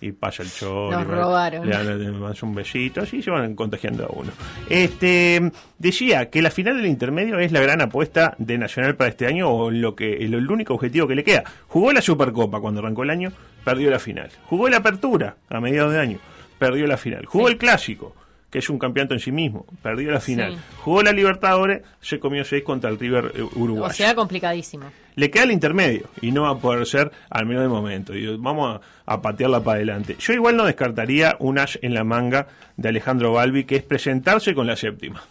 Y 0.00 0.12
pasa 0.12 0.44
el 0.44 0.50
cholo. 0.52 0.92
Nos 0.92 1.06
robaron. 1.06 1.68
Le 1.68 1.74
dan 1.76 1.86
le 1.98 2.10
dan 2.10 2.34
un 2.42 2.54
besito, 2.54 3.00
así 3.00 3.20
se 3.20 3.30
van 3.32 3.54
contagiando 3.56 4.04
a 4.04 4.08
uno. 4.10 4.30
Este 4.68 5.50
decía 5.78 6.30
que 6.30 6.40
la 6.40 6.50
final 6.50 6.76
del 6.76 6.86
intermedio 6.86 7.38
es 7.40 7.50
la 7.50 7.60
gran 7.60 7.80
apuesta 7.80 8.34
de 8.38 8.58
Nacional 8.58 8.94
para 8.96 9.10
este 9.10 9.26
año 9.26 9.50
o 9.50 9.70
lo 9.70 9.96
que 9.96 10.18
el, 10.18 10.34
el 10.34 10.50
único 10.50 10.74
objetivo 10.74 11.08
que 11.08 11.14
le 11.16 11.24
queda. 11.24 11.42
Jugó 11.66 11.92
la 11.92 12.00
Supercopa 12.00 12.60
cuando 12.60 12.80
arrancó 12.80 13.02
el 13.02 13.10
año, 13.10 13.32
perdió 13.64 13.90
la 13.90 13.98
final. 13.98 14.30
Jugó 14.46 14.68
la 14.68 14.76
Apertura 14.78 15.36
a 15.48 15.60
mediados 15.60 15.92
de 15.92 15.98
año, 16.00 16.18
perdió 16.58 16.86
la 16.86 16.96
final. 16.96 17.26
Jugó 17.26 17.46
Sí. 17.48 17.52
el 17.54 17.58
Clásico, 17.58 18.14
que 18.50 18.60
es 18.60 18.70
un 18.70 18.78
campeonato 18.78 19.14
en 19.14 19.20
sí 19.20 19.30
mismo, 19.30 19.66
perdió 19.82 20.10
la 20.10 20.20
final. 20.20 20.54
Sí. 20.54 20.60
Jugó 20.78 21.02
la 21.02 21.12
Libertadores, 21.12 21.82
se 22.00 22.18
comió 22.18 22.44
seis 22.44 22.62
contra 22.62 22.88
el 22.88 22.98
River 22.98 23.32
eh, 23.34 23.42
Uruguay. 23.42 23.90
O 23.90 23.92
sea, 23.92 24.14
complicadísimo. 24.14 24.86
Le 25.16 25.30
queda 25.30 25.44
el 25.44 25.52
intermedio 25.52 26.08
y 26.22 26.30
no 26.30 26.42
va 26.42 26.50
a 26.50 26.58
poder 26.58 26.86
ser 26.86 27.10
al 27.28 27.44
menos 27.44 27.62
de 27.62 27.68
momento. 27.68 28.14
Y 28.14 28.36
vamos 28.36 28.80
a, 29.06 29.12
a 29.12 29.20
patearla 29.20 29.60
para 29.60 29.76
adelante. 29.76 30.16
Yo 30.18 30.32
igual 30.32 30.56
no 30.56 30.64
descartaría 30.64 31.36
un 31.40 31.58
as 31.58 31.78
en 31.82 31.92
la 31.92 32.04
manga 32.04 32.46
de 32.76 32.88
Alejandro 32.88 33.32
Balbi, 33.32 33.64
que 33.64 33.76
es 33.76 33.82
presentarse 33.82 34.54
con 34.54 34.66
la 34.66 34.76
séptima. 34.76 35.22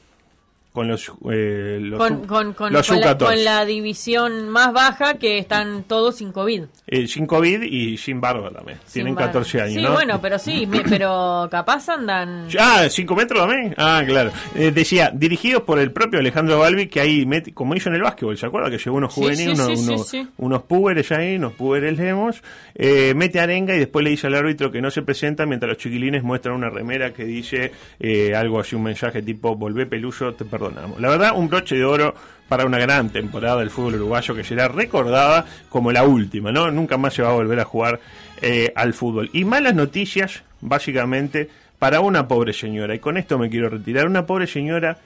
Con 0.78 0.88
los, 0.90 1.12
eh, 1.32 1.80
los, 1.82 1.98
Con, 1.98 2.10
sub- 2.20 2.28
con, 2.28 2.54
con, 2.54 2.72
los 2.72 2.88
con 2.88 3.00
la, 3.00 3.08
sub-14. 3.18 3.26
con 3.26 3.44
la 3.44 3.66
división 3.66 4.48
más 4.50 4.72
baja 4.72 5.16
que 5.16 5.40
están 5.40 5.86
todos 5.86 6.18
sin 6.18 6.32
COVID. 6.32 6.66
Eh, 6.86 7.08
sin 7.08 7.26
COVID 7.26 7.64
y 7.64 7.98
sin 7.98 8.22
barba 8.22 8.52
también. 8.52 8.78
Tienen 8.94 9.14
Sin 9.14 9.16
bar- 9.16 9.26
14 9.26 9.62
años, 9.62 9.74
Sí, 9.74 9.82
¿no? 9.82 9.94
bueno, 9.94 10.22
pero 10.22 10.38
sí, 10.38 10.68
me- 10.68 10.82
pero 10.82 11.48
capaz 11.50 11.90
andan... 11.90 12.48
Ah, 12.60 12.86
5 12.88 13.16
metros 13.16 13.40
también. 13.48 13.74
Ah, 13.76 14.04
claro. 14.06 14.30
Eh, 14.54 14.70
decía, 14.72 15.10
dirigidos 15.12 15.64
por 15.64 15.80
el 15.80 15.92
propio 15.92 16.20
Alejandro 16.20 16.60
Balbi, 16.60 16.86
que 16.90 17.00
ahí, 17.02 17.26
mete, 17.26 17.56
como 17.56 17.74
hizo 17.74 17.90
en 17.90 17.96
el 17.96 18.04
básquetbol, 18.04 18.38
¿se 18.38 18.46
acuerda? 18.46 18.70
Que 18.70 18.78
llevó 18.78 18.98
unos 18.98 19.12
juveniles, 19.12 19.58
sí, 19.58 19.64
unos, 19.90 20.08
sí, 20.08 20.28
púberes 20.68 21.12
ahí, 21.12 21.38
unos 21.38 21.54
púberes 21.54 21.98
lemos, 21.98 22.44
eh, 22.76 23.14
mete 23.16 23.40
arenga 23.40 23.76
y 23.76 23.80
después 23.80 24.04
le 24.04 24.12
dice 24.12 24.28
al 24.28 24.36
árbitro 24.36 24.72
que 24.72 24.80
no 24.80 24.92
se 24.92 25.02
presenta 25.02 25.48
mientras 25.48 25.70
los 25.70 25.78
chiquilines 25.80 26.22
muestran 26.22 26.54
una 26.54 26.70
remera 26.70 27.14
que 27.14 27.26
dice 27.26 27.72
eh, 28.00 28.36
algo 28.36 28.60
así, 28.60 28.76
un 28.76 28.84
mensaje 28.84 29.24
tipo, 29.24 29.56
volvé 29.56 29.88
peluso, 29.88 30.34
te 30.36 30.46
La 30.72 31.10
verdad, 31.10 31.32
un 31.36 31.48
broche 31.50 31.76
de 31.76 31.84
oro 31.86 32.14
para 32.48 32.66
una 32.66 32.78
gran 32.80 33.10
temporada 33.10 33.58
del 33.60 33.70
fútbol 33.70 33.96
uruguayo 33.96 34.34
que 34.34 34.44
será 34.44 34.68
recordada 34.70 35.46
como 35.70 35.92
la 35.92 36.04
última, 36.04 36.52
¿no? 36.52 36.72
Nunca 36.72 36.98
más 36.98 37.14
se 37.14 37.22
va 37.22 37.30
a 37.30 37.34
volver 37.34 37.60
a 37.60 37.66
jugar 37.66 38.00
eh, 38.42 38.72
al 38.76 38.94
fútbol. 38.94 39.30
Y 39.34 39.44
malas 39.44 39.76
noticias, 39.76 40.44
básicamente, 40.62 41.50
para 41.78 42.00
una 42.00 42.28
pobre 42.28 42.54
señora. 42.54 42.96
Y 42.96 43.00
con 43.00 43.18
esto 43.18 43.38
me 43.38 43.50
quiero 43.50 43.68
retirar. 43.70 44.08
Una 44.08 44.26
pobre 44.26 44.48
señora 44.48 44.98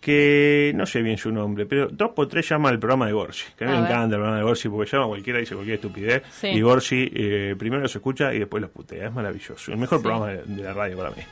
que 0.00 0.72
no 0.76 0.86
sé 0.86 1.02
bien 1.02 1.18
su 1.18 1.32
nombre, 1.32 1.66
pero 1.66 1.88
dos 1.90 2.10
por 2.10 2.28
tres 2.28 2.48
llama 2.48 2.68
al 2.68 2.78
programa 2.78 3.06
de 3.06 3.12
Gorsi. 3.12 3.46
Que 3.58 3.64
a 3.64 3.68
mí 3.68 3.72
A 3.72 3.76
me 3.76 3.82
ver. 3.82 3.90
encanta 3.90 4.14
el 4.14 4.20
programa 4.20 4.36
de 4.38 4.42
Gorsi 4.44 4.68
porque 4.68 4.90
llama 4.92 5.04
a 5.06 5.08
cualquiera, 5.08 5.38
dice 5.40 5.54
cualquier 5.54 5.74
estupidez. 5.76 6.22
Sí. 6.40 6.46
Y 6.48 6.60
Gorsi 6.60 7.10
eh, 7.12 7.56
primero 7.58 7.82
los 7.82 7.94
escucha 7.96 8.32
y 8.32 8.38
después 8.38 8.60
los 8.60 8.70
putea. 8.70 9.06
Es 9.08 9.12
maravilloso. 9.12 9.72
El 9.72 9.78
mejor 9.78 9.98
Sí. 9.98 10.02
programa 10.04 10.28
de, 10.28 10.42
de 10.44 10.62
la 10.62 10.72
radio 10.72 10.96
para 10.98 11.10
mí. 11.10 11.22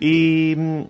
Y 0.00 0.54
mm, 0.56 0.82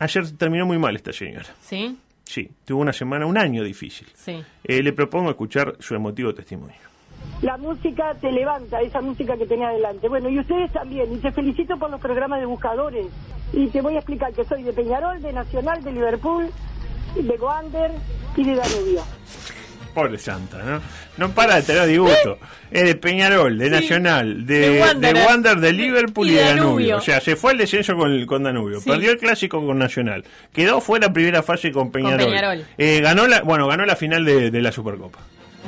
ayer 0.00 0.36
terminó 0.36 0.66
muy 0.66 0.78
mal 0.78 0.96
esta 0.96 1.12
señora. 1.12 1.46
¿Sí? 1.60 1.96
Sí, 2.24 2.50
tuvo 2.64 2.80
una 2.80 2.92
semana, 2.92 3.26
un 3.26 3.38
año 3.38 3.62
difícil. 3.62 4.08
Sí. 4.14 4.42
Eh, 4.64 4.82
le 4.82 4.92
propongo 4.92 5.30
escuchar 5.30 5.76
su 5.78 5.94
emotivo 5.94 6.34
testimonio. 6.34 6.76
La 7.42 7.56
música 7.56 8.14
te 8.20 8.30
levanta, 8.32 8.80
esa 8.80 9.00
música 9.00 9.36
que 9.36 9.46
tenía 9.46 9.68
adelante. 9.68 10.08
Bueno, 10.08 10.28
y 10.28 10.38
ustedes 10.38 10.72
también, 10.72 11.12
y 11.12 11.18
te 11.18 11.32
felicito 11.32 11.78
por 11.78 11.90
los 11.90 12.00
programas 12.00 12.40
de 12.40 12.46
buscadores. 12.46 13.06
Y 13.52 13.66
te 13.68 13.80
voy 13.80 13.94
a 13.94 13.98
explicar 13.98 14.32
que 14.32 14.44
soy 14.44 14.62
de 14.62 14.72
Peñarol, 14.72 15.20
de 15.20 15.32
Nacional, 15.32 15.82
de 15.82 15.92
Liverpool, 15.92 16.50
de 17.16 17.36
Wander 17.38 17.90
y 18.36 18.44
de 18.44 18.54
Danubio. 18.54 19.02
Pobre 19.94 20.18
Santa, 20.18 20.58
¿no? 20.62 20.80
No 21.16 21.32
para 21.34 21.56
de 21.56 21.62
tener 21.62 21.86
disgusto. 21.86 22.38
Es 22.70 22.84
de 22.84 22.94
Peñarol, 22.94 23.58
de 23.58 23.66
Sí. 23.66 23.70
Nacional, 23.72 24.46
de, 24.46 24.58
De 24.60 24.68
de 24.70 24.80
Wanderers. 24.80 25.26
Wander, 25.26 25.56
de 25.58 25.72
Liverpool 25.72 26.28
y, 26.28 26.32
Y 26.32 26.34
de 26.34 26.40
Danubio. 26.40 26.64
Danubio. 26.66 26.96
O 26.98 27.00
sea, 27.00 27.20
se 27.20 27.36
fue 27.36 27.52
al 27.52 27.58
descenso 27.58 27.96
con, 27.96 28.24
con 28.26 28.42
Danubio. 28.44 28.80
Sí. 28.80 28.88
Perdió 28.90 29.10
el 29.10 29.18
clásico 29.18 29.64
con 29.66 29.78
Nacional. 29.78 30.24
Quedó 30.52 30.80
fuera 30.80 31.12
primera 31.12 31.42
fase 31.42 31.72
con 31.72 31.90
Peñarol. 31.90 32.26
Peñarol. 32.26 32.64
Eh, 32.78 33.00
ganó 33.02 33.26
la, 33.26 33.42
bueno, 33.42 33.66
ganó 33.66 33.84
la 33.84 33.96
final 33.96 34.24
de, 34.24 34.50
de 34.50 34.62
la 34.62 34.70
Supercopa. 34.72 35.18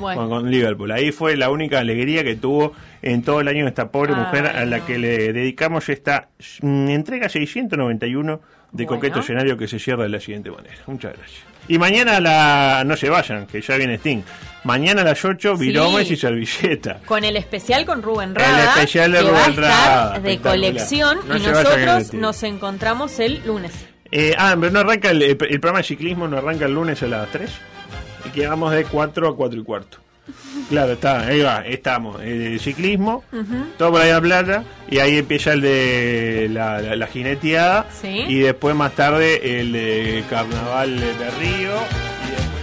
Bueno. 0.03 0.29
Con, 0.29 0.43
con 0.43 0.51
Liverpool. 0.51 0.91
Ahí 0.93 1.13
fue 1.13 1.37
la 1.37 1.49
única 1.49 1.79
alegría 1.79 2.23
que 2.23 2.35
tuvo 2.37 2.75
en 3.01 3.23
todo 3.23 3.41
el 3.41 3.49
año 3.49 3.67
esta 3.67 3.91
pobre 3.91 4.13
Ay, 4.15 4.21
mujer 4.21 4.47
a 4.47 4.65
la 4.67 4.85
que 4.85 4.99
le 4.99 5.33
dedicamos 5.33 5.89
esta 5.89 6.29
mm, 6.61 6.89
entrega 6.91 7.29
691 7.29 8.41
de 8.73 8.85
Bueno. 8.85 8.89
Coqueto 9.01 9.21
Escenario 9.21 9.57
que 9.57 9.69
se 9.69 9.79
cierra 9.79 10.03
de 10.05 10.09
la 10.11 10.21
siguiente 10.21 10.51
manera. 10.51 10.77
Muchas 10.87 11.15
gracias. 11.17 11.41
Y 11.69 11.79
mañana 11.79 12.17
a 12.17 12.21
la... 12.21 12.83
no 12.85 12.97
se 12.97 13.09
vayan, 13.09 13.47
que 13.47 13.61
ya 13.61 13.77
viene 13.77 13.95
Sting. 13.95 14.23
Mañana 14.65 15.03
a 15.03 15.05
las 15.05 15.25
8, 15.25 15.57
Sí. 15.57 15.67
Viromes 15.67 16.11
y 16.11 16.17
Servilleta. 16.17 16.99
Con 17.07 17.23
el 17.25 17.37
especial 17.37 17.85
con 17.85 18.03
Rubén 18.03 18.35
Rada. 18.35 18.63
El 18.63 18.69
especial 18.69 19.13
de 19.13 19.19
que 19.19 19.25
va 19.25 19.31
a 19.31 19.33
Rubén 19.33 19.51
estar 19.51 19.65
Rada, 19.65 20.19
de 20.19 20.39
colección 20.39 21.19
No 21.29 21.37
y 21.37 21.41
nosotros 21.41 22.15
nos 22.15 22.43
encontramos 22.43 23.19
el 23.21 23.43
lunes. 23.47 23.73
Eh, 24.11 24.35
ah, 24.37 24.57
pero 24.59 24.73
no 24.73 24.81
arranca 24.81 25.11
el, 25.11 25.23
el 25.23 25.37
programa 25.37 25.79
de 25.79 25.85
ciclismo, 25.85 26.29
no 26.29 26.37
arranca 26.37 26.67
el 26.67 26.75
lunes 26.75 27.03
a 27.03 27.07
las 27.07 27.31
3. 27.31 27.51
Quedamos 28.35 28.73
de 28.73 28.85
4 28.85 29.29
a 29.29 29.37
4 29.37 29.61
y 29.61 29.65
cuarto. 29.65 29.99
Claro, 30.69 30.93
está, 30.93 31.21
ahí 31.27 31.41
va, 31.43 31.67
estamos. 31.67 32.21
El 32.23 32.59
ciclismo, 32.61 33.25
todo 33.77 33.91
por 33.93 34.01
ahí 34.01 34.11
a 34.11 34.21
plata, 34.21 34.65
y 34.89 34.99
ahí 34.99 35.19
empieza 35.19 35.53
el 35.53 35.61
de 35.61 36.49
la, 36.51 36.81
la, 36.81 36.95
la 36.97 37.07
jineteada, 37.09 37.87
Sí. 38.01 38.09
y 38.29 38.39
después 38.39 38.75
más 38.77 38.93
tarde 38.93 39.61
el 39.61 39.73
de 39.73 40.25
carnaval 40.31 40.99
de 41.01 41.31
Río. 41.41 41.73
y 41.75 42.31
después- 42.31 42.63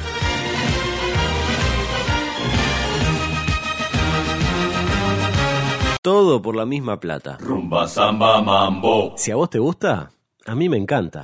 Todo 6.02 6.42
por 6.42 6.56
la 6.56 6.66
misma 6.66 7.00
plata. 7.00 7.38
Rumba, 7.40 7.88
samba, 7.88 8.42
mambo. 8.42 9.14
Si 9.18 9.32
a 9.32 9.36
vos 9.36 9.50
te 9.50 9.60
gusta, 9.60 10.10
a 10.46 10.56
mí 10.56 10.70
me 10.70 10.78
encanta. 10.78 11.24